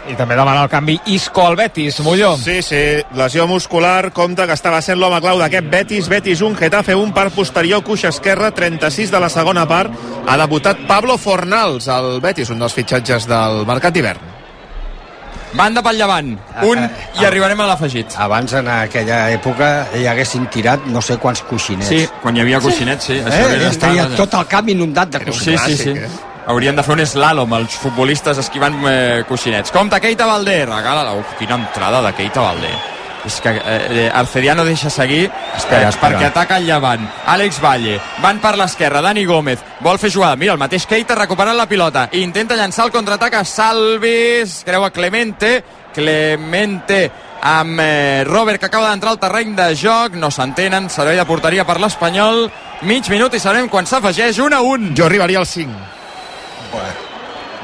I 0.09 0.14
també 0.16 0.35
demana 0.35 0.62
el 0.64 0.69
canvi 0.73 0.97
Isco 1.12 1.45
al 1.47 1.57
Betis, 1.57 2.00
Molló. 2.00 2.33
Sí, 2.40 2.62
sí, 2.62 2.80
lesió 3.14 3.47
muscular, 3.47 4.12
compte 4.16 4.47
que 4.47 4.57
estava 4.57 4.80
sent 4.83 4.99
l'home 4.99 5.21
clau 5.21 5.38
d'aquest 5.38 5.69
Betis, 5.71 6.09
Betis 6.09 6.40
1, 6.42 6.57
Getafe 6.59 6.95
1, 6.97 7.12
part 7.14 7.35
posterior, 7.35 7.83
cuixa 7.85 8.09
esquerra, 8.09 8.50
36 8.50 9.11
de 9.12 9.21
la 9.21 9.28
segona 9.28 9.66
part, 9.69 9.92
ha 10.26 10.37
debutat 10.40 10.78
Pablo 10.88 11.19
Fornals, 11.19 11.87
al 11.88 12.21
Betis, 12.21 12.50
un 12.50 12.59
dels 12.59 12.75
fitxatges 12.75 13.28
del 13.30 13.64
mercat 13.69 13.95
d'hivern. 13.95 14.19
Banda 15.52 15.83
pel 15.83 15.97
Llevant. 15.99 16.28
Un 16.62 16.78
i 17.21 17.25
arribarem 17.26 17.59
a 17.61 17.66
l'afegit. 17.66 18.14
abans 18.23 18.52
en 18.54 18.69
aquella 18.71 19.33
època 19.35 19.88
hi 19.99 20.04
haguessin 20.07 20.47
tirat 20.47 20.85
no 20.87 21.02
sé 21.02 21.16
quants 21.19 21.42
coixinets. 21.42 21.88
Sí, 21.90 22.04
quan 22.23 22.37
hi 22.37 22.40
havia 22.45 22.61
coixinets, 22.62 23.04
sí. 23.04 23.19
Això 23.19 23.49
hauria 23.49 23.66
Eh? 23.66 23.71
Estaria 23.71 24.09
tot 24.16 24.35
el 24.35 24.47
camp 24.47 24.69
inundat 24.69 25.11
de 25.11 25.19
Sí, 25.19 25.25
coixinets. 25.25 25.64
sí, 25.66 25.76
sí. 25.76 25.95
Haurien 26.50 26.75
de 26.76 26.83
fer 26.83 26.97
un 26.97 27.02
slalom 27.07 27.52
els 27.61 27.76
futbolistes 27.78 28.38
esquivant 28.42 28.80
eh, 28.90 29.25
coixinets. 29.28 29.71
Compte, 29.71 30.00
Keita 30.02 30.26
Valdé, 30.26 30.64
regala 30.66 31.04
la... 31.07 31.12
Uf, 31.21 31.37
quina 31.38 31.54
entrada 31.61 32.00
de 32.02 32.11
Keita 32.19 32.42
Valdé. 32.42 32.73
És 33.28 33.37
que 33.45 33.50
eh, 33.52 33.61
eh, 33.61 34.11
Arcediano 34.16 34.64
deixa 34.64 34.88
seguir 34.90 35.26
Espera, 35.57 35.83
eh, 35.85 35.88
espera. 35.90 36.16
perquè 36.16 36.30
ataca 36.30 36.57
el 36.57 36.64
llevant. 36.66 37.02
Àlex 37.28 37.59
Valle, 37.61 37.99
van 38.25 38.40
per 38.40 38.54
l'esquerra, 38.57 39.02
Dani 39.04 39.26
Gómez, 39.28 39.61
vol 39.85 39.99
fer 40.00 40.11
jugada. 40.11 40.38
Mira, 40.40 40.54
el 40.57 40.62
mateix 40.62 40.87
Keita 40.88 41.14
recuperant 41.19 41.59
la 41.59 41.69
pilota. 41.69 42.08
Intenta 42.17 42.56
llançar 42.56 42.86
el 42.89 42.95
contraatac 42.95 43.36
a 43.36 43.45
Salvis, 43.45 44.63
creua 44.65 44.89
Clemente, 44.91 45.58
Clemente 45.93 47.02
amb 47.43 47.80
eh, 47.80 48.25
Robert 48.26 48.60
que 48.60 48.67
acaba 48.73 48.91
d'entrar 48.91 49.13
al 49.15 49.21
terreny 49.21 49.54
de 49.56 49.71
joc, 49.76 50.17
no 50.17 50.30
s'entenen, 50.32 50.89
servei 50.93 51.17
de 51.17 51.25
porteria 51.28 51.65
per 51.69 51.78
l'Espanyol, 51.80 52.47
mig 52.89 53.08
minut 53.13 53.36
i 53.36 53.41
sabrem 53.41 53.69
quan 53.69 53.86
s'afegeix 53.89 54.41
1 54.41 54.56
a 54.56 54.60
1. 54.65 54.93
Jo 54.97 55.06
arribaria 55.06 55.41
al 55.41 55.49
5, 55.49 55.71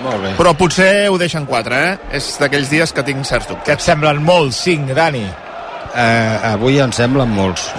Molt 0.03 0.21
bé. 0.23 0.35
però 0.37 0.53
potser 0.57 1.09
ho 1.09 1.17
deixen 1.17 1.47
4, 1.49 1.75
eh? 1.75 1.99
És 2.13 2.37
d'aquells 2.39 2.69
dies 2.69 2.93
que 2.93 3.03
tinc 3.03 3.25
certs 3.25 3.47
Que 3.47 3.55
dubtes. 3.55 3.75
et 3.75 3.81
semblen 3.81 4.23
molts, 4.23 4.57
5, 4.67 4.93
Dani. 4.95 5.25
Eh, 5.99 6.41
avui 6.53 6.77
en 6.79 6.91
semblen 6.93 7.31
molts. 7.33 7.71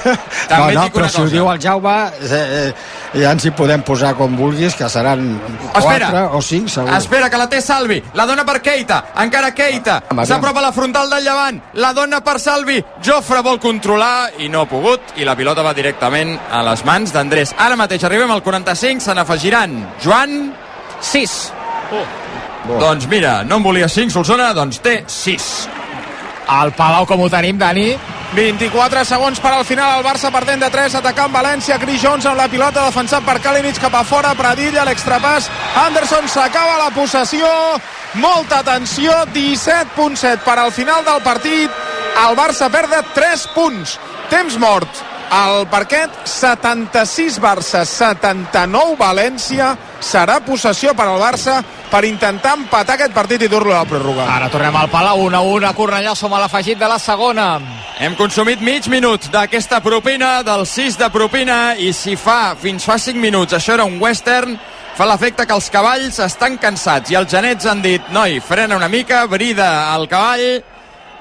També 0.48 0.72
no, 0.72 0.80
no, 0.80 0.86
però 0.94 1.02
una 1.04 1.08
si 1.12 1.20
ho 1.20 1.26
diu 1.28 1.50
el 1.52 1.58
Jaume, 1.60 1.92
eh, 2.24 2.38
eh, 2.70 3.20
ja 3.20 3.34
ens 3.34 3.44
hi 3.44 3.50
podem 3.52 3.82
posar 3.84 4.14
com 4.16 4.32
vulguis, 4.38 4.72
que 4.78 4.88
seran 4.88 5.26
4 5.74 5.82
Espera. 5.82 6.22
o 6.32 6.40
5 6.40 6.72
segur. 6.72 6.94
Espera, 6.96 7.28
que 7.28 7.36
la 7.36 7.48
té 7.52 7.60
Salvi. 7.60 8.02
La 8.14 8.24
dona 8.24 8.46
per 8.48 8.62
Keita. 8.64 9.02
Encara 9.20 9.52
Keita. 9.52 9.98
Home, 10.08 10.24
S'apropa 10.24 10.62
a 10.62 10.68
la 10.70 10.72
frontal 10.72 11.10
del 11.10 11.24
llevant. 11.28 11.60
La 11.74 11.92
dona 11.92 12.22
per 12.24 12.38
Salvi. 12.40 12.82
Jofre 13.04 13.42
vol 13.44 13.60
controlar 13.60 14.30
i 14.38 14.48
no 14.48 14.62
ha 14.62 14.70
pogut. 14.70 15.12
I 15.20 15.28
la 15.28 15.36
pilota 15.36 15.60
va 15.66 15.74
directament 15.76 16.38
a 16.50 16.62
les 16.70 16.82
mans 16.88 17.12
d'Andrés. 17.12 17.52
Ara 17.58 17.76
mateix 17.76 18.04
arribem 18.08 18.30
al 18.32 18.40
45. 18.42 19.04
Se 19.04 19.12
n'afegiran 19.12 19.82
Joan. 20.00 20.54
6. 21.00 21.38
Doncs 22.80 23.06
mira, 23.06 23.42
no 23.44 23.60
en 23.60 23.62
volia 23.62 23.88
5, 23.88 24.10
Solsona, 24.10 24.52
doncs 24.56 24.80
té 24.82 25.02
6. 25.06 25.50
Al 26.50 26.72
Palau 26.78 27.06
com 27.06 27.22
ho 27.22 27.30
tenim, 27.30 27.58
Dani? 27.58 27.90
24 28.34 29.04
segons 29.06 29.38
per 29.40 29.52
al 29.54 29.64
final, 29.64 29.98
el 29.98 30.04
Barça 30.04 30.32
perdent 30.34 30.60
de 30.60 30.68
3, 30.70 30.96
atacant 30.98 31.32
València, 31.32 31.78
Chris 31.80 32.02
Jones 32.02 32.26
amb 32.26 32.40
la 32.40 32.48
pilota, 32.50 32.84
defensat 32.84 33.24
per 33.26 33.38
Kalinic 33.42 33.78
cap 33.80 33.94
a 33.94 34.02
fora, 34.04 34.34
Pradilla, 34.38 34.84
l'extrapàs, 34.86 35.48
Anderson 35.86 36.28
s'acaba 36.28 36.78
la 36.82 36.90
possessió, 36.94 37.48
molta 38.20 38.60
atenció, 38.64 39.14
17.7 39.34 40.42
per 40.44 40.58
al 40.58 40.72
final 40.74 41.04
del 41.06 41.22
partit, 41.24 41.70
el 42.26 42.38
Barça 42.38 42.68
perd 42.72 42.92
de 42.92 43.02
3 43.14 43.46
punts, 43.54 43.98
temps 44.32 44.58
mort, 44.58 45.04
al 45.30 45.66
parquet 45.68 46.10
76 46.24 47.38
Barça, 47.42 47.84
79 47.84 48.96
València, 48.98 49.72
serà 50.00 50.38
possessió 50.44 50.94
per 50.94 51.06
al 51.08 51.20
Barça 51.20 51.58
per 51.90 52.04
intentar 52.06 52.56
empatar 52.56 52.96
aquest 52.96 53.14
partit 53.14 53.42
i 53.42 53.48
dur-lo 53.50 53.74
a 53.74 53.82
la 53.82 53.88
pròrroga. 53.88 54.26
Ara 54.36 54.50
tornem 54.52 54.76
al 54.76 54.90
Palau, 54.92 55.24
1 55.26 55.36
a 55.36 55.42
1 55.42 55.68
a 55.68 55.74
Cornellà, 55.74 56.14
som 56.14 56.34
a 56.34 56.40
l'afegit 56.42 56.78
de 56.78 56.88
la 56.88 56.98
segona. 56.98 57.48
Hem 57.98 58.16
consumit 58.18 58.60
mig 58.60 58.88
minut 58.92 59.30
d'aquesta 59.32 59.80
propina, 59.80 60.42
del 60.46 60.66
6 60.66 60.98
de 61.00 61.10
propina, 61.10 61.74
i 61.78 61.92
si 61.92 62.16
fa, 62.16 62.54
fins 62.60 62.84
fa 62.84 62.98
5 62.98 63.20
minuts, 63.20 63.56
això 63.56 63.74
era 63.74 63.88
un 63.88 63.98
western, 64.02 64.58
fa 64.96 65.08
l'efecte 65.08 65.44
que 65.46 65.56
els 65.56 65.68
cavalls 65.70 66.20
estan 66.24 66.56
cansats 66.56 67.10
i 67.12 67.18
els 67.18 67.30
genets 67.30 67.66
han 67.68 67.82
dit, 67.84 68.02
noi, 68.14 68.40
frena 68.40 68.76
una 68.76 68.88
mica, 68.88 69.26
brida 69.28 69.94
el 69.94 70.08
cavall, 70.08 70.62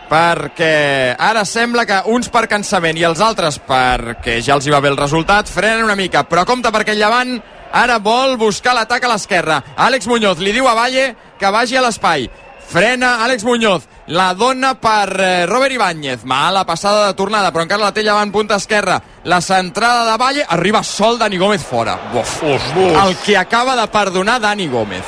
perquè 0.09 1.15
ara 1.17 1.43
sembla 1.45 1.85
que 1.85 2.01
uns 2.13 2.29
per 2.29 2.45
cansament 2.51 2.97
i 2.97 3.05
els 3.07 3.21
altres 3.23 3.59
perquè 3.59 4.39
ja 4.45 4.55
els 4.57 4.67
hi 4.67 4.73
va 4.73 4.81
bé 4.83 4.91
el 4.93 4.99
resultat, 4.99 5.49
frenen 5.49 5.85
una 5.85 5.97
mica, 5.99 6.23
però 6.29 6.45
compte 6.45 6.71
perquè 6.73 6.95
el 6.95 7.01
llevant 7.01 7.35
ara 7.75 7.99
vol 7.99 8.37
buscar 8.37 8.75
l'atac 8.75 9.03
a 9.03 9.11
l'esquerra. 9.11 9.61
Àlex 9.75 10.07
Muñoz 10.07 10.39
li 10.39 10.53
diu 10.55 10.67
a 10.67 10.75
Valle 10.77 11.13
que 11.39 11.51
vagi 11.51 11.77
a 11.77 11.83
l'espai. 11.83 12.29
Frena 12.65 13.19
Àlex 13.25 13.43
Muñoz, 13.45 13.83
la 14.07 14.33
dona 14.33 14.73
per 14.81 15.21
eh, 15.21 15.45
Robert 15.45 15.73
Ibáñez. 15.73 16.23
Mala 16.25 16.65
passada 16.65 17.05
de 17.07 17.13
tornada, 17.13 17.51
però 17.53 17.65
encara 17.65 17.83
la 17.83 17.93
té 17.93 18.03
llevant 18.03 18.31
punta 18.33 18.57
esquerra. 18.57 18.97
La 19.23 19.41
centrada 19.41 20.05
de 20.09 20.17
Valle, 20.17 20.45
arriba 20.49 20.83
sol 20.83 21.19
Dani 21.19 21.37
Gómez 21.37 21.63
fora. 21.63 21.97
Buf, 22.13 22.41
uf, 22.43 22.71
uf. 22.75 23.05
El 23.05 23.15
que 23.17 23.37
acaba 23.37 23.75
de 23.75 23.87
perdonar 23.87 24.41
Dani 24.41 24.67
Gómez. 24.67 25.03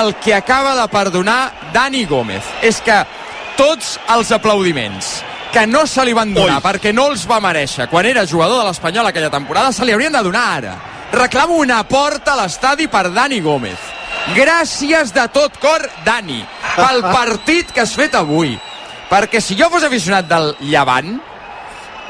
El 0.00 0.14
que 0.16 0.34
acaba 0.34 0.76
de 0.76 0.86
perdonar 0.88 1.70
Dani 1.72 2.04
Gómez. 2.04 2.44
És 2.62 2.80
que 2.80 3.04
tots 3.58 3.96
els 4.14 4.30
aplaudiments 4.32 5.18
que 5.52 5.66
no 5.66 5.84
se 5.86 6.04
li 6.06 6.14
van 6.14 6.30
donar 6.34 6.60
Ui. 6.60 6.64
perquè 6.64 6.92
no 6.94 7.08
els 7.10 7.24
va 7.26 7.40
mereixer 7.42 7.88
quan 7.90 8.06
era 8.06 8.26
jugador 8.28 8.60
de 8.62 8.68
l'Espanyol 8.68 9.08
aquella 9.10 9.32
temporada 9.32 9.72
se 9.72 9.84
li 9.84 9.92
haurien 9.92 10.14
de 10.14 10.22
donar 10.22 10.44
ara. 10.58 10.74
Reclamo 11.12 11.56
una 11.56 11.82
porta 11.88 12.34
a 12.34 12.42
l'estadi 12.42 12.86
per 12.86 13.08
Dani 13.10 13.40
Gómez. 13.40 13.78
Gràcies 14.36 15.10
de 15.16 15.24
tot 15.32 15.56
cor, 15.58 15.86
Dani, 16.04 16.42
pel 16.76 17.00
partit 17.16 17.72
que 17.72 17.82
has 17.82 17.94
fet 17.96 18.14
avui. 18.14 18.54
Perquè 19.08 19.40
si 19.40 19.56
jo 19.56 19.70
fos 19.72 19.86
aficionat 19.88 20.28
del 20.28 20.52
Llevant, 20.68 21.16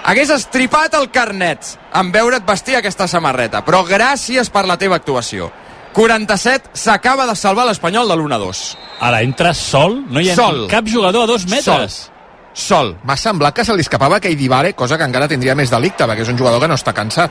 hagués 0.04 0.32
estripat 0.34 0.98
el 0.98 1.08
carnet 1.14 1.76
en 1.94 2.10
veure't 2.12 2.44
vestir 2.44 2.76
aquesta 2.76 3.06
samarreta. 3.06 3.62
Però 3.62 3.84
gràcies 3.86 4.50
per 4.50 4.66
la 4.66 4.76
teva 4.76 4.98
actuació. 4.98 5.52
47 5.98 6.70
s'acaba 6.78 7.26
de 7.26 7.34
salvar 7.34 7.64
l'Espanyol 7.66 8.06
de 8.06 8.14
l'1-2. 8.14 8.58
Ara 9.02 9.18
entra 9.26 9.50
sol, 9.50 9.96
no 10.06 10.22
hi 10.22 10.30
ha 10.30 10.36
Sol. 10.36 10.68
cap 10.70 10.86
jugador 10.86 11.24
a 11.26 11.26
dos 11.26 11.46
metres. 11.50 11.96
Sol. 12.54 12.92
M'ha 13.02 13.16
semblat 13.18 13.56
que 13.56 13.64
se 13.66 13.74
li 13.74 13.82
escapava 13.82 14.20
Kei 14.22 14.36
Dibare, 14.38 14.76
cosa 14.78 14.94
que 14.98 15.02
encara 15.08 15.26
tindria 15.26 15.56
més 15.58 15.72
delicte, 15.74 16.06
perquè 16.06 16.22
és 16.22 16.30
un 16.30 16.38
jugador 16.38 16.62
que 16.62 16.68
no 16.70 16.78
està 16.78 16.94
cansat. 16.94 17.30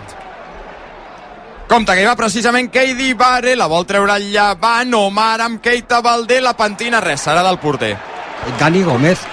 Compte 1.67 1.95
que 1.95 2.03
hi 2.03 2.08
va 2.08 2.15
precisament 2.19 2.67
Keidi 2.71 3.13
Bare, 3.15 3.56
la 3.56 3.67
vol 3.71 3.88
treure 3.88 4.19
el 4.19 4.27
llevant, 4.36 4.93
Omar 4.99 5.39
amb 5.47 5.63
Keita 5.63 6.01
Valdé, 6.03 6.41
la 6.43 6.56
pentina, 6.60 6.99
res, 6.99 7.23
serà 7.23 7.43
del 7.47 7.60
porter. 7.63 7.93
Dani 8.60 8.84
Gómez 8.84 9.23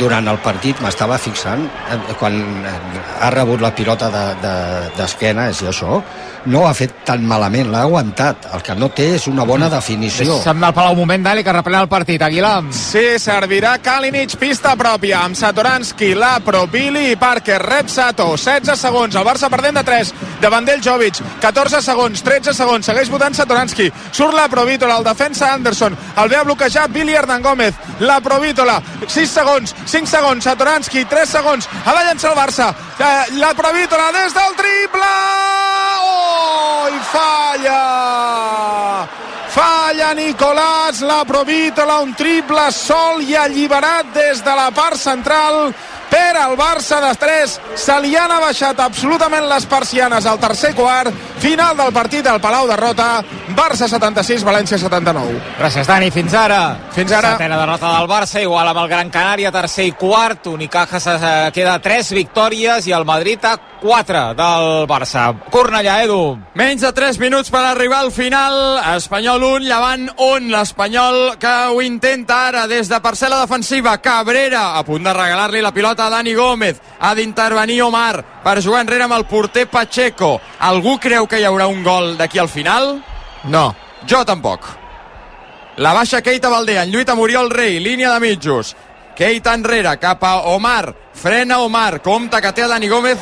durant 0.00 0.28
el 0.28 0.38
partit 0.44 0.80
m'estava 0.82 1.18
fixant 1.20 1.64
eh, 1.64 1.98
quan 2.20 2.38
eh, 2.38 2.74
ha 3.20 3.30
rebut 3.34 3.62
la 3.62 3.72
pilota 3.76 4.10
d'esquena 4.12 5.48
de, 5.48 5.52
de, 5.52 5.56
és 5.56 5.64
això 5.72 6.02
no 6.44 6.62
ho 6.62 6.66
ha 6.66 6.74
fet 6.74 7.04
tan 7.06 7.22
malament, 7.26 7.68
l'ha 7.70 7.84
aguantat. 7.86 8.48
El 8.54 8.62
que 8.66 8.74
no 8.74 8.88
té 8.94 9.12
és 9.16 9.26
una 9.30 9.44
bona 9.46 9.68
definició. 9.70 10.38
Deixa'm 10.38 10.64
al 10.64 10.74
Palau 10.74 10.96
un 10.96 11.02
moment, 11.02 11.22
Dali, 11.22 11.44
que 11.44 11.54
reprèn 11.54 11.78
el 11.80 11.90
partit. 11.90 12.22
Aguilar. 12.22 12.64
Sí, 12.74 13.04
servirà 13.22 13.76
Kalinic, 13.82 14.36
pista 14.40 14.74
pròpia, 14.78 15.22
amb 15.26 15.38
Satoranski, 15.38 16.12
Lapro, 16.18 16.64
Billy 16.70 17.12
i 17.12 17.18
Parker, 17.20 17.60
rep 17.62 17.90
Sato, 17.92 18.32
16 18.36 18.78
segons, 18.78 19.16
el 19.16 19.26
Barça 19.26 19.50
perdent 19.52 19.78
de 19.80 19.84
3, 19.86 20.12
davant 20.42 20.66
d'ell 20.66 20.82
Jovic, 20.84 21.20
14 21.42 21.82
segons, 21.84 22.22
13 22.26 22.54
segons, 22.56 22.86
segueix 22.86 23.10
votant 23.12 23.34
Satoranski, 23.34 23.88
surt 24.12 24.36
la 24.36 24.48
Provítola, 24.52 24.98
el 24.98 25.06
defensa 25.06 25.52
Anderson, 25.54 25.96
el 26.22 26.30
ve 26.30 26.38
a 26.38 26.44
bloquejar 26.46 26.88
Billy 26.92 27.14
Hernán 27.14 27.42
Gómez, 27.42 27.74
la 28.00 28.20
Provítola, 28.20 28.80
6 29.06 29.30
segons, 29.30 29.74
5 29.86 30.06
segons, 30.08 30.44
Satoranski, 30.44 31.04
3 31.08 31.28
segons, 31.28 31.68
ha 31.84 31.94
de 31.96 32.04
llançar 32.06 32.32
el 32.32 32.38
Barça, 32.38 32.68
la 33.38 33.52
Provítola 33.58 34.10
des 34.14 34.34
del 34.34 34.56
triple, 34.60 35.10
oh, 36.06 36.88
i 36.88 37.00
falla! 37.12 37.80
Falla 39.52 40.14
Nicolàs, 40.16 41.02
la 41.04 41.22
Provítola, 41.28 41.98
un 42.00 42.14
triple 42.16 42.70
sol 42.72 43.20
i 43.20 43.36
alliberat 43.36 44.14
des 44.14 44.40
de 44.40 44.54
la 44.56 44.70
part 44.72 44.96
central 44.96 45.74
per 46.12 46.36
al 46.36 46.56
Barça 46.60 47.00
de 47.00 47.14
3. 47.16 47.54
Se 47.74 47.94
li 48.04 48.12
han 48.18 48.30
abaixat 48.34 48.80
absolutament 48.84 49.48
les 49.48 49.64
persianes 49.66 50.26
al 50.28 50.40
tercer 50.42 50.74
quart. 50.76 51.12
Final 51.42 51.76
del 51.78 51.92
partit 51.92 52.26
al 52.28 52.40
Palau 52.40 52.68
de 52.68 52.76
Rota. 52.76 53.08
Barça 53.56 53.88
76, 53.88 54.44
València 54.44 54.78
79. 54.78 55.40
Gràcies, 55.58 55.88
Dani. 55.88 56.10
Fins 56.12 56.36
ara. 56.36 56.60
Fins 56.92 57.12
ara. 57.16 57.34
Setena 57.36 57.58
derrota 57.58 57.96
del 57.96 58.08
Barça, 58.10 58.42
igual 58.44 58.68
amb 58.68 58.84
el 58.84 58.92
Gran 58.92 59.10
Canària, 59.10 59.52
tercer 59.52 59.88
i 59.88 59.96
quart. 59.98 60.46
Unicaja 60.52 61.00
se 61.00 61.16
queda 61.56 61.74
a 61.74 61.82
3 61.82 62.12
victòries 62.20 62.86
i 62.86 62.92
el 62.92 63.08
Madrid 63.08 63.44
a 63.48 63.56
4 63.82 64.22
del 64.38 64.86
Barça. 64.86 65.26
Cornellà, 65.50 66.02
Edu. 66.04 66.38
Menys 66.54 66.84
de 66.84 66.92
3 66.92 67.18
minuts 67.18 67.50
per 67.50 67.64
arribar 67.66 68.02
al 68.04 68.12
final. 68.12 68.78
Espanyol 68.94 69.42
1, 69.42 69.66
Llevant 69.66 70.08
1. 70.16 70.52
L'Espanyol 70.52 71.36
que 71.42 71.54
ho 71.72 71.82
intenta 71.82 72.46
ara 72.48 72.66
des 72.70 72.88
de 72.92 73.00
parcel·la 73.02 73.40
defensiva. 73.42 73.96
Cabrera 73.98 74.78
a 74.78 74.84
punt 74.86 75.02
de 75.02 75.16
regalar-li 75.16 75.62
la 75.64 75.74
pilota 75.74 76.01
a 76.06 76.10
Dani 76.10 76.34
Gómez. 76.34 76.80
Ha 77.00 77.14
d'intervenir 77.14 77.82
Omar 77.82 78.24
per 78.44 78.62
jugar 78.62 78.82
enrere 78.82 79.06
amb 79.06 79.16
el 79.16 79.26
porter 79.26 79.66
Pacheco. 79.70 80.40
Algú 80.60 80.98
creu 81.00 81.26
que 81.26 81.40
hi 81.40 81.46
haurà 81.48 81.66
un 81.70 81.82
gol 81.82 82.16
d'aquí 82.18 82.38
al 82.38 82.48
final? 82.48 82.96
No. 83.44 83.74
Jo 84.08 84.24
tampoc. 84.24 84.66
La 85.76 85.92
baixa 85.94 86.20
Keita 86.20 86.50
Valdé, 86.52 86.76
en 86.82 86.90
lluita 86.92 87.14
Muriel 87.14 87.50
Rei, 87.50 87.78
línia 87.80 88.10
de 88.12 88.20
mitjos. 88.20 88.74
Keita 89.16 89.54
enrere, 89.54 89.96
cap 89.98 90.24
a 90.24 90.34
Omar. 90.52 90.94
Frena 91.14 91.60
Omar, 91.60 92.02
compta 92.02 92.40
que 92.40 92.52
té 92.52 92.62
a 92.62 92.68
Dani 92.68 92.88
Gómez 92.88 93.18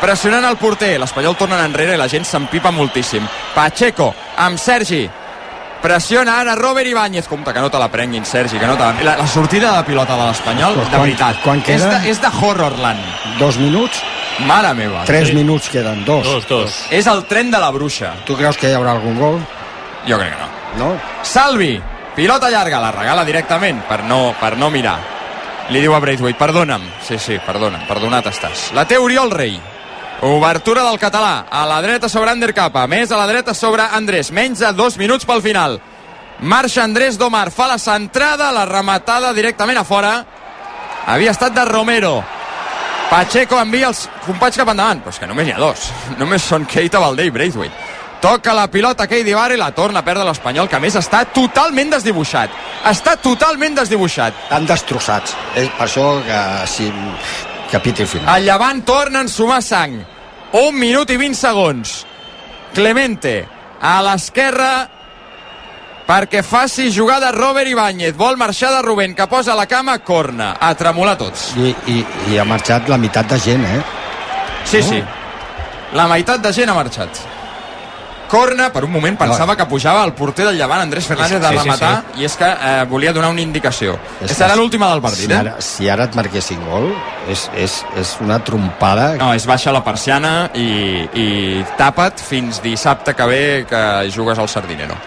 pressionant 0.00 0.44
el 0.44 0.58
porter. 0.60 0.96
L'Espanyol 1.00 1.36
torna 1.38 1.62
enrere 1.64 1.96
i 1.96 2.00
la 2.00 2.08
gent 2.08 2.26
s'empipa 2.26 2.72
moltíssim. 2.74 3.26
Pacheco, 3.54 4.12
amb 4.36 4.58
Sergi. 4.60 5.06
Pressiona 5.86 6.40
ara 6.40 6.56
Robert 6.56 6.88
Ibáñez. 6.88 7.28
Compte 7.28 7.52
que 7.54 7.60
no 7.60 7.70
te 7.70 7.78
la 7.78 7.86
prenguin, 7.88 8.24
Sergi, 8.26 8.58
que 8.58 8.66
no 8.66 8.74
te 8.76 8.82
la... 8.82 8.92
la, 9.04 9.16
la 9.18 9.26
sortida 9.26 9.70
de 9.76 9.84
pilota 9.84 10.16
de 10.16 10.24
l'Espanyol, 10.26 10.74
de 10.74 10.82
quan- 10.90 11.02
veritat, 11.04 11.36
quan 11.44 11.58
és, 11.60 11.64
queda? 11.66 11.98
de, 12.00 12.10
és 12.10 12.20
de 12.20 12.26
Horrorland. 12.40 12.98
dos 13.38 13.56
minuts, 13.58 14.02
Mare 14.46 14.74
meva. 14.74 15.04
tres 15.06 15.32
minuts 15.32 15.68
queden, 15.70 16.04
dos. 16.04 16.26
Dos, 16.26 16.48
dos. 16.48 16.80
És 16.90 17.06
el 17.06 17.22
tren 17.30 17.52
de 17.52 17.58
la 17.62 17.70
bruixa. 17.70 18.14
tu 18.26 18.34
creus 18.36 18.58
que 18.58 18.68
hi 18.68 18.74
haurà 18.74 18.90
algun 18.96 19.16
gol? 19.18 19.38
Jo 20.08 20.18
crec 20.18 20.34
que 20.34 20.42
no. 20.42 20.88
no? 20.88 21.00
Salvi, 21.22 21.80
pilota 22.16 22.50
llarga, 22.50 22.80
la 22.80 22.90
regala 22.90 23.24
directament 23.24 23.80
per 23.86 24.02
no, 24.04 24.34
per 24.40 24.56
no 24.58 24.70
mirar. 24.70 24.98
Li 25.70 25.80
diu 25.80 25.94
a 25.94 26.00
Braithwaite, 26.02 26.38
perdona'm. 26.38 26.82
Sí, 27.06 27.16
sí, 27.18 27.38
perdona, 27.46 27.80
perdonat 27.86 28.26
estàs. 28.26 28.72
La 28.74 28.84
té 28.86 28.98
Oriol 28.98 29.30
Rei. 29.30 29.54
Obertura 30.22 30.82
del 30.82 30.98
català, 30.98 31.46
a 31.50 31.66
la 31.66 31.82
dreta 31.82 32.08
sobre 32.08 32.30
Ander 32.30 32.54
Capa, 32.56 32.86
més 32.88 33.10
a 33.12 33.18
la 33.20 33.26
dreta 33.28 33.52
sobre 33.52 33.84
Andrés, 33.84 34.30
menys 34.32 34.62
de 34.64 34.70
dos 34.72 34.96
minuts 34.96 35.26
pel 35.28 35.42
final. 35.44 35.76
Marxa 36.40 36.84
Andrés 36.84 37.18
Domar, 37.20 37.50
fa 37.52 37.66
la 37.68 37.76
centrada, 37.78 38.48
la 38.52 38.64
rematada 38.64 39.34
directament 39.36 39.76
a 39.76 39.84
fora. 39.84 40.14
Havia 41.06 41.34
estat 41.36 41.52
de 41.52 41.64
Romero. 41.68 42.22
Pacheco 43.10 43.60
envia 43.60 43.90
els 43.92 44.06
companys 44.24 44.56
cap 44.56 44.72
endavant, 44.72 45.02
però 45.04 45.12
és 45.12 45.20
que 45.20 45.28
només 45.28 45.48
hi 45.48 45.52
ha 45.52 45.60
dos. 45.60 45.90
Només 46.20 46.48
són 46.48 46.64
Keita 46.66 46.98
Valdé 47.02 47.28
i 47.28 47.34
Braithwaite. 47.34 47.92
Toca 48.20 48.54
la 48.56 48.66
pilota 48.72 49.06
Keidi 49.06 49.34
Bar 49.36 49.50
i 49.52 49.58
la 49.60 49.68
torna 49.76 50.00
a 50.00 50.04
perdre 50.04 50.24
l'Espanyol, 50.24 50.70
que 50.72 50.80
més 50.80 50.96
està 50.96 51.26
totalment 51.28 51.92
desdibuixat. 51.92 52.56
Està 52.88 53.18
totalment 53.20 53.76
desdibuixat. 53.76 54.46
Estan 54.48 54.66
destrossats. 54.66 55.36
Eh, 55.54 55.68
per 55.76 55.84
això 55.86 56.08
que 56.24 56.40
si 56.72 56.88
capítol 57.70 58.06
final. 58.06 58.38
El 58.38 58.46
Llevant 58.48 58.84
torna 58.84 59.20
a 59.20 59.28
sumar 59.28 59.62
sang. 59.62 59.98
Un 60.52 60.78
minut 60.78 61.10
i 61.10 61.16
20 61.20 61.38
segons. 61.38 61.96
Clemente 62.74 63.46
a 63.80 63.98
l'esquerra 64.04 64.88
perquè 66.06 66.42
faci 66.46 66.88
jugada 66.94 67.32
Robert 67.34 67.68
Ibáñez. 67.68 68.16
Vol 68.16 68.36
marxar 68.38 68.72
de 68.72 68.82
Rubén, 68.82 69.14
que 69.14 69.26
posa 69.26 69.54
la 69.54 69.66
cama, 69.66 69.98
corna. 69.98 70.54
A 70.60 70.74
tremolar 70.74 71.16
tots. 71.18 71.50
I, 71.58 71.74
i, 71.90 72.02
I 72.30 72.38
ha 72.38 72.44
marxat 72.46 72.88
la 72.88 72.98
meitat 72.98 73.32
de 73.34 73.40
gent, 73.42 73.64
eh? 73.66 73.80
Sí, 74.64 74.82
sí. 74.82 75.02
La 75.94 76.06
meitat 76.10 76.42
de 76.42 76.52
gent 76.54 76.70
ha 76.70 76.78
marxat. 76.78 77.35
Corna, 78.28 78.68
per 78.74 78.84
un 78.84 78.92
moment 78.92 79.16
pensava 79.18 79.56
que 79.56 79.66
pujava 79.70 80.04
el 80.06 80.12
porter 80.18 80.46
del 80.48 80.58
Llevant, 80.58 80.82
Andrés 80.82 81.06
Fernández, 81.06 81.40
de 81.40 81.48
Sí, 81.48 81.54
sí, 81.54 81.62
rematar, 81.62 81.92
i 82.18 82.26
és 82.26 82.36
que 82.38 82.48
eh, 82.48 82.84
volia 82.90 83.12
donar 83.16 83.30
una 83.34 83.42
indicació. 83.42 83.96
És 84.20 84.34
Serà 84.36 84.56
l'última 84.58 84.90
del 84.92 85.02
partit, 85.04 85.28
si 85.28 85.32
eh? 85.32 85.38
ara, 85.38 85.54
si 85.62 85.90
ara 85.92 86.08
et 86.10 86.16
marquessin 86.18 86.64
gol, 86.68 86.90
és, 87.32 87.46
és, 87.56 87.78
és 87.96 88.16
una 88.24 88.40
trompada. 88.44 89.12
No, 89.20 89.32
és 89.36 89.46
baixa 89.46 89.74
la 89.74 89.84
persiana 89.86 90.50
i, 90.54 91.06
i 91.14 91.28
tapa't 91.78 92.22
fins 92.22 92.60
dissabte 92.64 93.14
que 93.14 93.30
ve 93.30 93.44
que 93.68 93.84
jugues 94.14 94.38
al 94.42 94.50
Sardinero. 94.50 94.98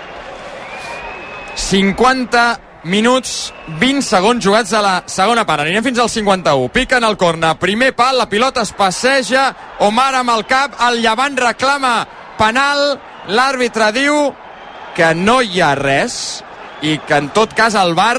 50 1.60 2.60
minuts, 2.84 3.52
20 3.80 4.02
segons 4.06 4.44
jugats 4.44 4.72
a 4.74 4.82
la 4.84 4.96
segona 5.10 5.46
part. 5.46 5.66
Anirem 5.66 5.84
fins 5.84 6.00
al 6.00 6.10
51. 6.10 6.72
Piquen 6.74 7.04
el 7.04 7.18
corna. 7.20 7.54
Primer 7.60 7.92
pal, 7.96 8.18
la 8.18 8.30
pilota 8.30 8.64
es 8.64 8.72
passeja. 8.74 9.50
Omar 9.86 10.14
amb 10.22 10.36
el 10.38 10.46
cap. 10.48 10.80
El 10.88 11.02
Llevant 11.04 11.38
reclama 11.38 12.08
penal. 12.40 13.00
L'àrbitre 13.30 13.92
diu 13.94 14.32
que 14.98 15.14
no 15.14 15.40
hi 15.46 15.62
ha 15.62 15.74
res 15.78 16.44
i 16.82 16.98
que 17.06 17.18
en 17.22 17.30
tot 17.36 17.54
cas 17.54 17.76
el 17.78 17.94
VAR 17.98 18.18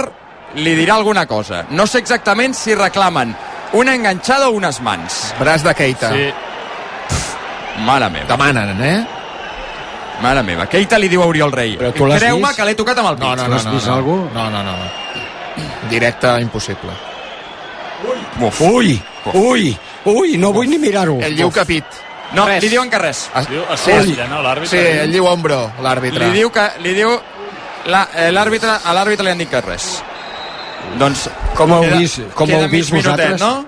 li 0.61 0.75
dirà 0.79 0.97
alguna 0.99 1.27
cosa. 1.27 1.65
No 1.71 1.87
sé 1.87 1.99
exactament 1.99 2.55
si 2.55 2.75
reclamen 2.79 3.35
una 3.79 3.95
enganxada 3.95 4.49
o 4.49 4.57
unes 4.59 4.81
mans. 4.83 5.21
Braç 5.41 5.65
de 5.67 5.75
Keita. 5.75 6.11
Sí. 6.15 6.29
Mare 7.87 8.11
meva. 8.11 8.29
Demanen, 8.31 8.83
eh? 8.83 8.99
Mare 10.23 10.43
meva. 10.47 10.67
Keita 10.71 10.99
li 10.99 11.09
diu 11.09 11.23
a 11.25 11.29
Oriol 11.31 11.53
Rei. 11.53 11.77
Creu-me 11.79 12.53
que 12.55 12.67
l'he 12.69 12.77
tocat 12.79 12.99
amb 13.03 13.13
el 13.13 13.19
pit. 13.19 13.27
No, 13.27 13.37
no, 13.37 13.49
no. 13.49 13.57
has 13.57 13.67
no, 13.67 13.73
vist 13.75 13.89
no. 13.89 13.97
algú? 13.97 14.17
No, 14.35 14.51
no, 14.51 14.63
no. 14.63 14.77
no. 14.77 15.89
Directe, 15.91 16.37
impossible. 16.41 16.93
Uf. 18.41 18.61
Ui, 18.61 18.95
ui, 19.35 19.75
ui, 20.05 20.37
no 20.39 20.53
vull 20.53 20.71
ni 20.71 20.79
mirar-ho. 20.79 21.19
El 21.25 21.35
lliu 21.37 21.51
capit. 21.53 21.99
No, 22.33 22.47
Res. 22.47 22.63
li 22.63 22.69
diuen 22.71 22.91
que 22.91 22.99
res. 22.99 23.25
Diu, 23.49 23.63
es 23.75 23.81
sí, 23.81 24.17
no, 24.31 24.43
l'àrbitre. 24.45 24.69
Sí, 24.71 24.77
el 25.05 25.11
lliu 25.11 25.27
ombro, 25.27 25.73
l'àrbitre. 25.83 26.29
Li 26.29 26.39
diu 26.39 26.51
que... 26.55 26.69
Li 26.85 26.95
diu... 26.95 27.17
la- 27.91 28.07
eh, 28.15 28.31
L'àrbitre... 28.31 28.77
A 28.85 28.95
l'àrbitre 28.95 29.25
li 29.27 29.33
han 29.33 29.39
dit 29.43 29.51
que 29.51 29.61
res. 29.67 29.89
Doncs... 31.01 31.29
Com 31.59 31.73
heu 31.75 31.83
queda- 31.83 31.99
vist, 31.99 32.21
com 32.39 32.51
heu 32.51 32.69
vist 32.69 32.93
mig 32.93 33.03
minutet, 33.05 33.33
vosaltres? 33.33 33.41
No? 33.41 33.67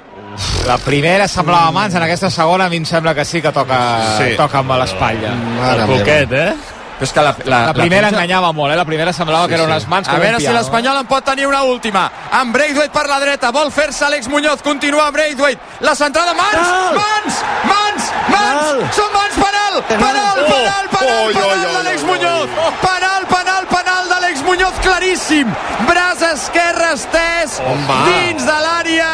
La 0.66 0.78
primera 0.80 1.26
semblava 1.28 1.70
mans, 1.74 1.94
en 1.98 2.02
aquesta 2.06 2.30
segona 2.32 2.64
a 2.64 2.70
mi 2.72 2.78
em 2.80 2.86
sembla 2.88 3.12
que 3.14 3.24
sí 3.24 3.42
que 3.42 3.50
toca, 3.52 3.80
Sí. 4.16 4.30
toca 4.38 4.62
amb 4.62 4.72
l'espatlla. 4.80 5.32
El 5.34 5.82
meva. 5.82 5.86
coquet, 5.98 6.32
eh? 6.32 6.54
Però 7.02 7.08
és 7.08 7.12
que 7.16 7.22
la, 7.26 7.32
la, 7.50 7.58
La 7.66 7.72
primera 7.74 8.06
punxa- 8.06 8.14
enganyava 8.20 8.52
molt, 8.54 8.70
eh? 8.72 8.76
La 8.78 8.84
primera 8.86 9.12
semblava 9.12 9.48
que 9.50 9.56
eren 9.58 9.66
unes 9.66 9.88
mans 9.90 10.06
com 10.06 10.14
A 10.14 10.20
veure 10.22 10.38
si 10.38 10.46
l'Espanyol 10.54 11.00
en 11.00 11.06
pot 11.10 11.24
tenir 11.26 11.48
una 11.48 11.64
última. 11.66 12.04
Amb 12.30 12.54
Braithwaite 12.54 12.92
per 12.94 13.08
la 13.10 13.18
dreta, 13.18 13.50
vol 13.50 13.72
fer-se 13.74 14.04
Àlex 14.06 14.28
Muñoz, 14.30 14.62
continua 14.62 15.10
Braithwaite. 15.10 15.58
La 15.80 15.96
centrada, 15.98 16.32
mans, 16.32 16.54
Penal! 16.54 16.94
mans, 16.94 17.40
mans, 17.66 18.12
mans, 18.30 18.62
Penal! 18.62 18.84
són 18.94 19.10
mans, 19.16 19.34
penal, 19.34 19.82
penal, 19.88 20.06
penal, 20.06 20.38
penal, 20.46 20.86
penal 20.94 21.26
oi, 21.26 21.58
d'Àlex 21.74 22.02
Muñoz, 22.06 22.48
penal, 22.86 23.26
penal, 23.34 23.66
penal 23.74 24.08
d'Àlex 24.14 24.42
Muñoz, 24.46 24.78
claríssim. 24.86 25.50
Braç 25.90 26.22
esquerre 26.30 26.92
estès, 26.94 27.58
dins 28.06 28.46
de 28.46 28.58
l'àrea, 28.68 29.10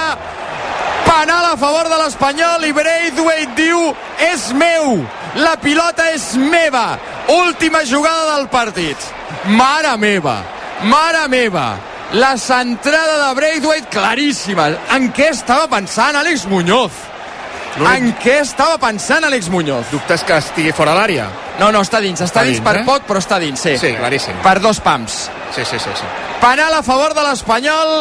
penal 1.09 1.53
a 1.53 1.57
favor 1.57 1.89
de 1.89 1.99
l'Espanyol 2.03 2.67
i 2.69 2.73
Braithwaite 2.77 3.57
diu 3.57 3.81
és 4.29 4.51
meu, 4.53 4.99
la 5.41 5.57
pilota 5.61 6.11
és 6.13 6.35
meva 6.37 6.99
Última 7.29 7.85
jugada 7.85 8.37
del 8.37 8.49
partit. 8.49 8.97
Mare 9.53 9.97
meva, 9.99 10.39
mare 10.83 11.29
meva. 11.29 11.77
La 12.13 12.39
centrada 12.39 13.29
de 13.29 13.35
Braithwaite 13.37 13.91
claríssima. 13.93 14.71
En 14.97 15.11
què 15.13 15.29
estava 15.35 15.69
pensant 15.69 16.17
Àlex 16.17 16.47
Muñoz? 16.49 16.97
En 17.85 18.15
què 18.17 18.39
estava 18.41 18.79
pensant 18.81 19.29
Àlex 19.29 19.51
Muñoz? 19.53 19.93
Dubtes 19.93 20.25
que 20.25 20.41
estigui 20.41 20.73
fora 20.73 20.97
l'àrea? 20.97 21.29
No, 21.61 21.69
no, 21.69 21.85
està 21.85 22.01
dins. 22.01 22.17
Està, 22.17 22.41
Està 22.41 22.47
dins, 22.49 22.63
dins, 22.63 22.65
per 22.65 22.79
eh? 22.81 22.87
poc, 22.89 23.05
però 23.05 23.21
està 23.21 23.37
dins, 23.45 23.61
sí. 23.61 23.77
Sí, 23.77 23.93
claríssim. 24.01 24.41
Per 24.41 24.57
dos 24.65 24.81
pams. 24.81 25.27
Sí, 25.53 25.69
sí, 25.69 25.77
sí. 25.77 25.97
sí. 26.01 26.13
Penal 26.41 26.81
a 26.81 26.83
favor 26.83 27.13
de 27.13 27.29
l'Espanyol. 27.29 27.99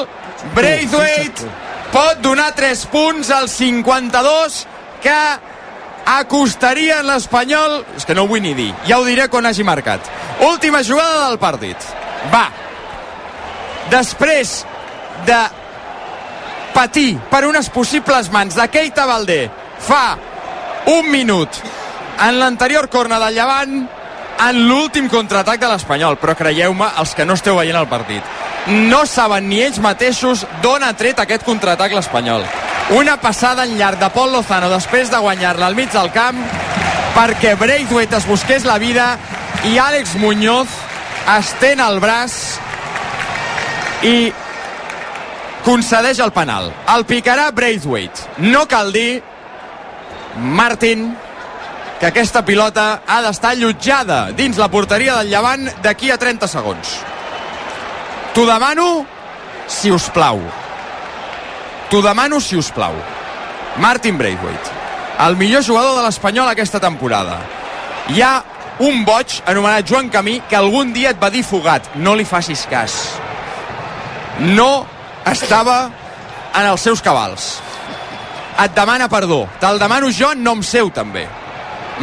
Braithwaite 0.56 1.67
pot 1.94 2.22
donar 2.24 2.52
3 2.56 2.86
punts 2.92 3.30
al 3.34 3.50
52 3.52 4.64
que 5.04 5.20
acostarien 6.08 7.06
l'Espanyol... 7.08 7.82
És 7.98 8.08
que 8.08 8.16
no 8.16 8.24
ho 8.26 8.32
vull 8.32 8.44
ni 8.44 8.54
dir. 8.58 8.72
Ja 8.88 9.00
ho 9.02 9.06
diré 9.08 9.28
quan 9.32 9.46
hagi 9.46 9.66
marcat. 9.68 10.08
Última 10.48 10.84
jugada 10.84 11.28
del 11.28 11.40
partit. 11.42 11.88
Va. 12.34 12.46
Després 13.92 14.62
de 15.28 15.40
patir 16.78 17.18
per 17.32 17.46
unes 17.48 17.70
possibles 17.74 18.32
mans 18.32 18.56
de 18.56 18.68
Keita 18.70 19.08
Valdé 19.10 19.48
fa 19.82 20.18
un 20.94 21.08
minut 21.12 21.62
en 22.28 22.38
l'anterior 22.40 22.88
corna 22.94 23.20
del 23.24 23.38
Llevant 23.38 23.80
en 24.48 24.60
l'últim 24.70 25.08
contraatac 25.10 25.60
de 25.62 25.72
l'Espanyol 25.72 26.20
però 26.22 26.36
creieu-me, 26.38 26.92
els 27.02 27.16
que 27.18 27.26
no 27.26 27.34
esteu 27.34 27.58
veient 27.58 27.80
el 27.80 27.90
partit 27.90 28.37
no 28.68 29.06
saben 29.06 29.50
ni 29.50 29.62
ells 29.64 29.80
mateixos 29.84 30.46
d'on 30.64 30.84
ha 30.84 30.94
tret 31.00 31.20
aquest 31.20 31.46
contraatac 31.48 31.94
l'Espanyol 31.96 32.46
una 32.98 33.18
passada 33.20 33.66
en 33.68 33.78
llarg 33.80 34.00
de 34.00 34.10
Pol 34.16 34.32
Lozano 34.32 34.70
després 34.72 35.12
de 35.12 35.20
guanyar-la 35.24 35.68
al 35.68 35.76
mig 35.76 35.92
del 35.92 36.12
camp 36.16 36.40
perquè 37.16 37.56
Braithwaite 37.60 38.20
es 38.20 38.28
busqués 38.28 38.66
la 38.68 38.78
vida 38.78 39.16
i 39.66 39.78
Àlex 39.82 40.16
Muñoz 40.22 40.72
estén 41.38 41.82
el 41.84 42.00
braç 42.00 42.36
i 44.06 44.32
concedeix 45.66 46.22
el 46.24 46.32
penal. 46.32 46.70
El 46.96 47.04
picarà 47.10 47.50
Braithwaite. 47.52 48.38
No 48.40 48.66
cal 48.72 48.94
dir, 48.96 49.22
Martin, 50.38 51.10
que 52.00 52.08
aquesta 52.08 52.46
pilota 52.46 53.02
ha 53.08 53.20
d'estar 53.26 53.56
allotjada 53.56 54.28
dins 54.38 54.60
la 54.62 54.70
porteria 54.72 55.18
del 55.20 55.34
Llevant 55.34 55.68
d'aquí 55.84 56.14
a 56.14 56.20
30 56.22 56.48
segons. 56.48 56.98
T'ho 58.38 58.46
demano, 58.46 59.04
si 59.66 59.90
us 59.90 60.12
plau. 60.14 60.38
T'ho 61.90 62.04
demano, 62.06 62.38
si 62.40 62.54
us 62.54 62.68
plau. 62.70 62.94
Martin 63.82 64.20
Braithwaite, 64.20 64.76
el 65.26 65.38
millor 65.40 65.64
jugador 65.66 65.96
de 65.98 66.04
l'Espanyol 66.06 66.52
aquesta 66.52 66.78
temporada. 66.78 67.40
Hi 68.14 68.22
ha 68.22 68.36
un 68.86 69.02
boig 69.10 69.40
anomenat 69.50 69.90
Joan 69.90 70.14
Camí 70.14 70.36
que 70.46 70.60
algun 70.60 70.94
dia 70.94 71.16
et 71.16 71.24
va 71.24 71.32
dir 71.34 71.42
fugat. 71.42 71.90
No 71.98 72.14
li 72.14 72.30
facis 72.30 72.68
cas. 72.70 73.00
No 74.54 74.86
estava 75.26 75.80
en 76.54 76.70
els 76.70 76.86
seus 76.86 77.02
cabals. 77.02 77.50
Et 78.62 78.78
demana 78.78 79.10
perdó. 79.10 79.48
Te'l 79.58 79.82
demano 79.82 80.14
jo 80.14 80.36
en 80.38 80.46
nom 80.46 80.62
seu, 80.62 80.94
també. 80.94 81.26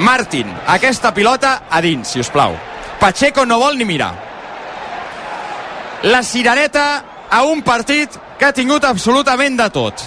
Martin, 0.02 0.50
aquesta 0.66 1.14
pilota 1.14 1.60
a 1.70 1.78
dins, 1.78 2.10
si 2.10 2.18
us 2.18 2.34
plau. 2.34 2.58
Pacheco 2.98 3.46
no 3.46 3.62
vol 3.62 3.78
ni 3.78 3.86
mirar. 3.86 4.33
La 6.04 6.22
cirereta 6.22 7.02
a 7.30 7.42
un 7.48 7.62
partit 7.64 8.12
que 8.38 8.44
ha 8.44 8.52
tingut 8.52 8.84
absolutament 8.84 9.56
de 9.56 9.70
tot. 9.72 10.02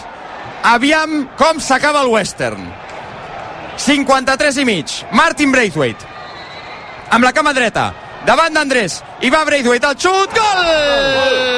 Aviam 0.70 1.24
com 1.40 1.58
s'acaba 1.58 2.04
el 2.06 2.12
western. 2.14 2.62
53 3.82 4.62
i 4.62 4.66
mig. 4.70 4.94
Martin 5.12 5.52
Braithwaite. 5.52 6.06
Amb 7.10 7.26
la 7.26 7.34
cama 7.34 7.56
dreta. 7.58 7.90
Davant 8.30 8.54
d'Andrés. 8.54 9.02
I 9.26 9.34
va 9.34 9.46
Braithwaite. 9.50 9.90
El 9.90 9.98
xut. 9.98 10.38
Gol! 10.38 10.66
Gol, 10.70 11.57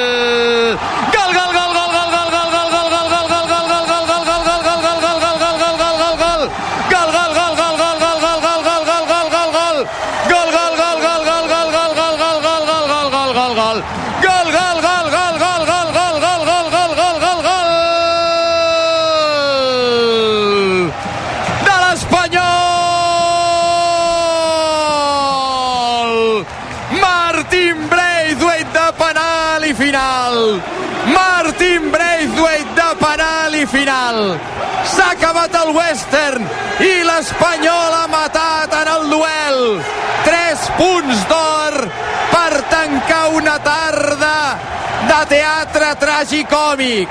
el 36.10 36.34
western 36.34 36.46
i 36.80 37.04
l'Espanyol 37.04 37.94
ha 37.94 38.06
matat 38.08 38.72
en 38.72 38.88
el 38.88 39.10
duel! 39.10 39.82
Tres 40.24 40.58
punts 40.76 41.26
d'or 41.28 41.88
per 42.30 42.62
tancar 42.70 43.34
una 43.34 43.58
tarda 43.58 44.58
de 45.06 45.20
teatre 45.28 45.94
tragicòmic! 46.00 47.08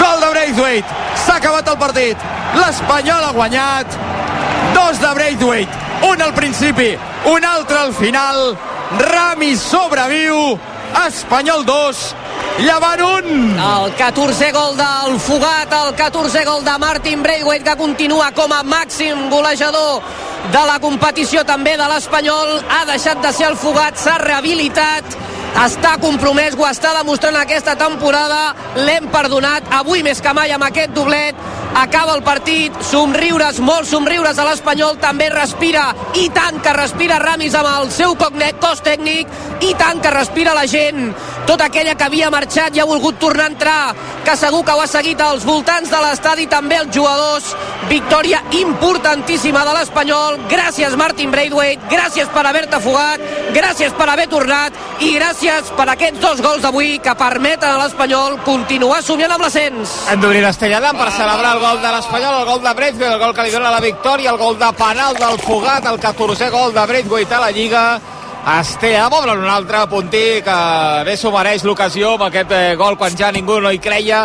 Gol 0.00 0.20
de 0.20 0.30
Braithwaite! 0.30 0.88
S'ha 1.24 1.36
acabat 1.36 1.68
el 1.68 1.78
partit! 1.78 2.16
L'Espanyol 2.56 3.24
ha 3.24 3.32
guanyat! 3.32 3.98
Dos 4.74 5.00
de 5.00 5.14
Braithwaite, 5.14 5.72
un 6.10 6.22
al 6.22 6.34
principi, 6.34 6.96
un 7.26 7.44
altre 7.44 7.78
al 7.78 7.94
final. 7.94 8.56
Ramis 9.00 9.62
sobreviu, 9.62 10.58
Espanyol 11.06 11.64
2, 11.64 12.14
Llevant 12.56 13.00
1. 13.04 13.32
El 13.60 13.90
14è 13.98 14.48
gol 14.52 14.78
del 14.78 15.18
Fugat, 15.20 15.72
el 15.76 15.92
14è 15.92 16.44
gol 16.46 16.62
de 16.64 16.78
Martin 16.80 17.22
Braithwaite, 17.22 17.64
que 17.68 17.76
continua 17.76 18.30
com 18.32 18.52
a 18.52 18.62
màxim 18.64 19.28
golejador 19.28 20.00
de 20.54 20.62
la 20.64 20.78
competició 20.80 21.44
també 21.44 21.76
de 21.76 21.88
l'Espanyol. 21.90 22.62
Ha 22.72 22.86
deixat 22.88 23.20
de 23.20 23.34
ser 23.36 23.50
el 23.50 23.58
Fugat, 23.60 24.00
s'ha 24.00 24.16
rehabilitat, 24.24 25.18
està 25.66 25.98
compromès, 26.00 26.56
ho 26.56 26.64
està 26.68 26.94
demostrant 26.96 27.36
aquesta 27.36 27.76
temporada. 27.76 28.54
L'hem 28.88 29.12
perdonat 29.12 29.68
avui 29.76 30.02
més 30.04 30.24
que 30.24 30.32
mai 30.36 30.56
amb 30.56 30.64
aquest 30.64 30.96
doblet. 30.96 31.36
Acaba 31.76 32.14
el 32.16 32.22
partit, 32.24 32.72
somriures, 32.88 33.58
molts 33.60 33.90
somriures 33.92 34.38
a 34.38 34.44
l'Espanyol, 34.48 34.96
també 34.96 35.28
respira, 35.28 35.90
i 36.16 36.30
tant 36.32 36.62
que 36.64 36.72
respira 36.72 37.18
Ramis 37.20 37.56
amb 37.58 37.68
el 37.68 37.90
seu 37.92 38.16
cognet, 38.16 38.56
cos 38.64 38.80
tècnic, 38.80 39.28
i 39.60 39.74
tant 39.76 40.00
que 40.00 40.12
respira 40.14 40.56
la 40.56 40.64
gent, 40.70 41.10
tota 41.46 41.66
aquella 41.70 41.94
que 41.94 42.04
havia 42.04 42.30
marxat 42.30 42.76
i 42.76 42.80
ha 42.82 42.86
volgut 42.88 43.18
tornar 43.22 43.46
a 43.46 43.52
entrar, 43.52 43.94
que 44.24 44.34
segur 44.36 44.64
que 44.66 44.74
ho 44.74 44.80
ha 44.82 44.86
seguit 44.90 45.20
als 45.22 45.44
voltants 45.46 45.90
de 45.90 46.00
l'estadi, 46.02 46.46
també 46.50 46.80
els 46.80 46.90
jugadors, 46.94 47.52
victòria 47.88 48.40
importantíssima 48.58 49.62
de 49.64 49.74
l'Espanyol, 49.76 50.40
gràcies 50.50 50.96
Martin 50.98 51.30
Braithwaite, 51.30 51.86
gràcies 51.92 52.28
per 52.34 52.42
haver-te 52.50 52.80
fugat, 52.82 53.22
gràcies 53.54 53.94
per 53.94 54.08
haver 54.10 54.26
tornat, 54.32 54.74
i 54.98 55.12
gràcies 55.14 55.70
per 55.78 55.86
aquests 55.92 56.20
dos 56.20 56.42
gols 56.42 56.64
d'avui 56.64 56.98
que 57.04 57.14
permeten 57.14 57.68
a 57.70 57.78
l'Espanyol 57.84 58.40
continuar 58.48 59.02
somiant 59.06 59.36
amb 59.36 59.46
l'ascens. 59.46 59.94
Hem 60.10 60.20
d'obrir 60.24 60.42
l'Estelladam 60.42 60.98
per 60.98 61.12
celebrar 61.14 61.54
el 61.54 61.62
gol 61.62 61.80
de 61.84 61.94
l'Espanyol, 61.94 62.40
el 62.40 62.50
gol 62.50 62.62
de 62.66 62.74
Braithwaite, 62.80 63.14
el 63.14 63.22
gol 63.22 63.34
que 63.38 63.46
li 63.46 63.54
dona 63.54 63.70
la 63.70 63.84
victòria, 63.84 64.34
el 64.34 64.42
gol 64.42 64.58
de 64.58 64.74
penal 64.82 65.14
del 65.22 65.40
Fugat, 65.46 65.86
el 65.86 66.02
14è 66.02 66.50
gol 66.50 66.74
de 66.74 66.86
Braithwaite 66.90 67.38
a 67.38 67.44
la 67.46 67.54
Lliga. 67.54 67.86
Estella, 68.46 69.08
mobre 69.10 69.32
un 69.32 69.48
altre 69.50 69.80
puntí 69.90 70.40
que 70.46 70.56
bé 71.02 71.16
s'ho 71.18 71.32
mereix 71.34 71.64
l'ocasió 71.66 72.12
amb 72.14 72.28
aquest 72.28 72.52
eh, 72.54 72.76
gol 72.78 72.94
quan 72.94 73.16
ja 73.18 73.32
ningú 73.34 73.56
no 73.58 73.72
hi 73.74 73.80
creia 73.82 74.20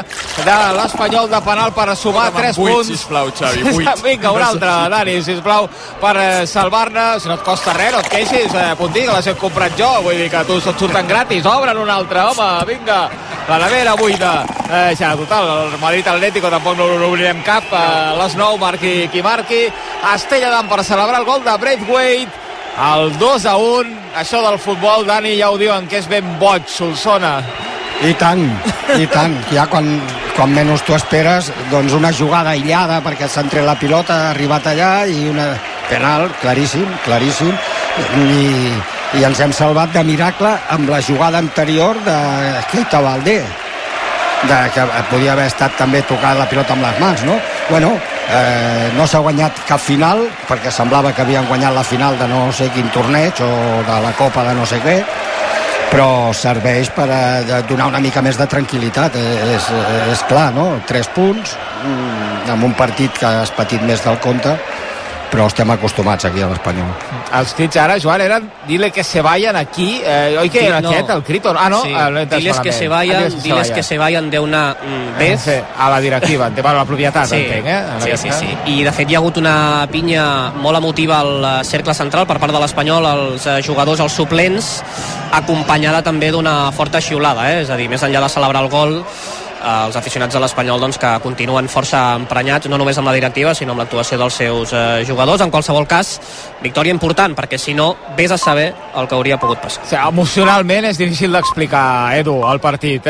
de 0.45 0.57
l'Espanyol 0.77 1.25
de 1.31 1.39
penal 1.41 1.71
per 1.73 1.95
sumar 1.97 2.27
3 2.35 2.59
vuit, 2.59 2.75
punts. 2.75 2.91
sisplau, 2.91 3.31
Xavi, 3.33 3.63
vuit. 3.73 3.89
Vinga, 4.05 4.29
un 4.37 4.43
altre, 4.45 4.75
Dani, 4.93 5.15
sisplau, 5.25 5.65
per 5.99 6.13
eh, 6.21 6.45
salvar-ne. 6.45 7.05
Si 7.17 7.31
no 7.31 7.39
et 7.39 7.41
costa 7.47 7.73
res, 7.73 7.95
no 7.95 8.03
et 8.03 8.09
queixis, 8.13 8.53
eh, 8.53 8.67
puntí, 8.77 9.07
que 9.07 9.15
les 9.15 9.29
he 9.31 9.33
comprat 9.41 9.73
jo. 9.79 9.89
Vull 10.05 10.21
dir 10.21 10.29
que 10.29 10.43
tu 10.45 10.59
et 10.61 10.83
surten 10.83 11.09
gratis. 11.09 11.49
Obren 11.49 11.81
un 11.81 11.89
altre, 11.89 12.21
home, 12.29 12.49
vinga. 12.69 12.99
La 13.49 13.57
nevera 13.63 13.95
buida. 13.97 14.35
Eh, 14.69 14.93
ja, 15.01 15.15
total, 15.17 15.49
el 15.65 15.79
Madrid 15.81 16.05
Atlético 16.13 16.53
tampoc 16.53 16.77
no 16.77 16.85
l'obrirem 17.01 17.41
cap. 17.41 17.73
Eh, 17.73 18.13
les 18.21 18.37
9, 18.37 18.61
marqui 18.61 18.93
qui 19.09 19.25
marqui. 19.25 19.63
Estella 20.13 20.53
d'Am 20.53 20.69
per 20.69 20.83
celebrar 20.85 21.23
el 21.23 21.25
gol 21.25 21.41
de 21.43 21.57
Braithwaite. 21.57 22.37
El 22.71 23.17
2 23.19 23.45
a 23.51 23.57
1, 23.57 23.97
això 24.15 24.41
del 24.43 24.57
futbol, 24.59 25.05
Dani, 25.07 25.35
ja 25.39 25.51
ho 25.51 25.57
diuen, 25.59 25.87
que 25.87 25.99
és 26.01 26.07
ben 26.09 26.25
boig, 26.39 26.67
Solsona. 26.69 27.39
I 28.01 28.13
tant, 28.17 28.41
i 28.97 29.05
tant. 29.11 29.35
Ja 29.53 29.67
quan, 29.69 29.87
quan 30.35 30.53
menys 30.55 30.81
tu 30.87 30.95
esperes, 30.97 31.51
doncs 31.69 31.93
una 31.93 32.11
jugada 32.15 32.55
aïllada 32.55 33.01
perquè 33.05 33.29
s'ha 33.29 33.43
entret 33.45 33.65
la 33.67 33.77
pilota, 33.77 34.17
ha 34.17 34.31
arribat 34.31 34.71
allà 34.71 34.91
i 35.05 35.27
una 35.29 35.51
penal 35.89 36.29
claríssim, 36.41 36.87
claríssim. 37.05 37.53
I, 38.17 38.45
i 39.19 39.25
ens 39.27 39.41
hem 39.43 39.53
salvat 39.53 39.93
de 39.93 40.03
miracle 40.07 40.53
amb 40.73 40.89
la 40.89 41.01
jugada 41.03 41.41
anterior 41.43 41.99
de 42.05 42.17
Keita 42.71 43.01
Valdé 43.03 43.41
de, 44.47 44.59
que 44.73 44.85
podia 45.11 45.33
haver 45.35 45.49
estat 45.51 45.75
també 45.77 46.01
tocar 46.07 46.33
la 46.37 46.47
pilota 46.49 46.73
amb 46.73 46.85
les 46.87 47.01
mans, 47.01 47.25
no? 47.27 47.37
Bueno, 47.69 47.93
Eh, 48.31 48.91
no 48.95 49.03
s'ha 49.09 49.19
guanyat 49.19 49.57
cap 49.67 49.81
final, 49.83 50.21
perquè 50.47 50.71
semblava 50.71 51.11
que 51.11 51.23
havien 51.25 51.47
guanyat 51.49 51.73
la 51.75 51.83
final 51.83 52.15
de 52.19 52.29
no 52.31 52.45
sé 52.55 52.69
quin 52.71 52.87
torneig 52.95 53.41
o 53.43 53.49
de 53.87 53.97
la 54.05 54.13
Copa 54.15 54.45
de 54.47 54.53
no 54.55 54.63
sé 54.69 54.79
què, 54.79 54.93
però 55.91 56.31
serveix 56.31 56.93
per 56.95 57.09
a 57.11 57.59
donar 57.67 57.89
una 57.91 57.99
mica 57.99 58.23
més 58.23 58.39
de 58.39 58.47
tranquil·litat 58.47 59.17
eh, 59.19 59.55
és, 59.57 59.67
és 60.13 60.23
clar, 60.29 60.47
no? 60.55 60.69
3 60.87 61.11
punts 61.11 61.57
mm, 61.83 62.53
amb 62.55 62.69
un 62.69 62.77
partit 62.79 63.19
que 63.19 63.33
has 63.41 63.51
patit 63.57 63.83
més 63.83 64.05
del 64.05 64.15
compte 64.23 64.55
però 65.31 65.45
estem 65.47 65.69
acostumats 65.71 66.25
aquí 66.27 66.41
a 66.43 66.47
l'Espanyol 66.51 66.89
Els 67.39 67.53
crits 67.55 67.77
ara, 67.79 67.95
Joan, 68.03 68.19
eren 68.21 68.49
dile 68.67 68.89
que 68.91 69.03
se 69.03 69.21
vayan 69.23 69.55
aquí. 69.55 70.01
Eh, 70.03 70.35
oi 70.41 70.49
que 70.49 70.59
Sí, 70.59 70.65
era 70.67 70.81
no. 70.81 70.89
aquest, 70.91 71.09
el 71.09 71.23
crit? 71.23 71.45
Ah, 71.47 71.69
no? 71.69 71.81
Sí. 71.83 71.93
Ah, 71.95 72.09
diles 72.25 72.59
que 72.59 72.73
se 72.73 72.85
Ah, 72.87 72.89
vayan, 72.89 73.41
diles 73.41 73.71
que 73.71 73.81
se 73.83 73.97
vayan 73.97 74.29
de 74.29 74.39
una 74.39 74.73
mm, 74.75 75.17
vez. 75.17 75.41
Sí, 75.41 75.51
a 75.77 75.89
la 75.89 76.01
directiva, 76.01 76.49
de 76.49 76.61
la 76.61 76.83
propietat, 76.85 77.27
Sí, 77.29 77.35
entenc, 77.35 77.65
eh? 77.65 77.83
En 77.95 78.01
sí, 78.01 78.17
sí, 78.17 78.27
cas. 78.27 78.39
sí. 78.39 78.57
I 78.65 78.83
de 78.83 78.91
fet 78.91 79.09
hi 79.09 79.15
ha 79.15 79.19
hagut 79.19 79.37
una 79.37 79.87
pinya 79.91 80.51
molt 80.55 80.77
emotiva 80.77 81.19
al 81.21 81.45
eh, 81.45 81.63
cercle 81.63 81.93
central 81.93 82.27
per 82.27 82.37
part 82.37 82.51
de 82.51 82.59
l'Espanyol, 82.59 83.05
els 83.05 83.47
eh, 83.47 83.61
jugadors, 83.63 84.01
els 84.01 84.11
suplents, 84.11 84.83
acompanyada 85.31 86.01
també 86.03 86.31
d'una 86.31 86.71
forta 86.75 86.99
xiulada, 86.99 87.47
eh? 87.53 87.61
és 87.63 87.69
a 87.69 87.77
dir, 87.79 87.87
més 87.89 88.03
enllà 88.03 88.19
de 88.25 88.29
celebrar 88.29 88.63
el 88.65 88.69
gol, 88.69 89.03
els 89.61 89.95
aficionats 89.95 90.33
de 90.33 90.41
l'Espanyol 90.41 90.81
doncs, 90.81 90.97
que 91.01 91.11
continuen 91.23 91.69
força 91.71 92.15
emprenyats, 92.17 92.69
no 92.71 92.79
només 92.81 92.97
amb 92.97 93.09
la 93.09 93.15
directiva, 93.15 93.53
sinó 93.57 93.75
amb 93.75 93.83
l'actuació 93.83 94.17
dels 94.21 94.39
seus 94.41 94.73
eh, 94.73 95.03
jugadors. 95.07 95.41
En 95.41 95.51
qualsevol 95.53 95.87
cas, 95.89 96.15
victòria 96.61 96.93
important, 96.93 97.35
perquè 97.37 97.59
si 97.61 97.75
no, 97.77 97.95
vés 98.17 98.31
a 98.31 98.37
saber 98.41 98.71
el 98.97 99.07
que 99.07 99.15
hauria 99.15 99.39
pogut 99.41 99.61
passar. 99.61 99.85
Emocionalment 100.01 100.89
és 100.89 100.99
difícil 100.99 101.31
d'explicar, 101.35 102.17
Edu, 102.19 102.39
el 102.49 102.59
partit. 102.63 103.07
Eh? 103.07 103.09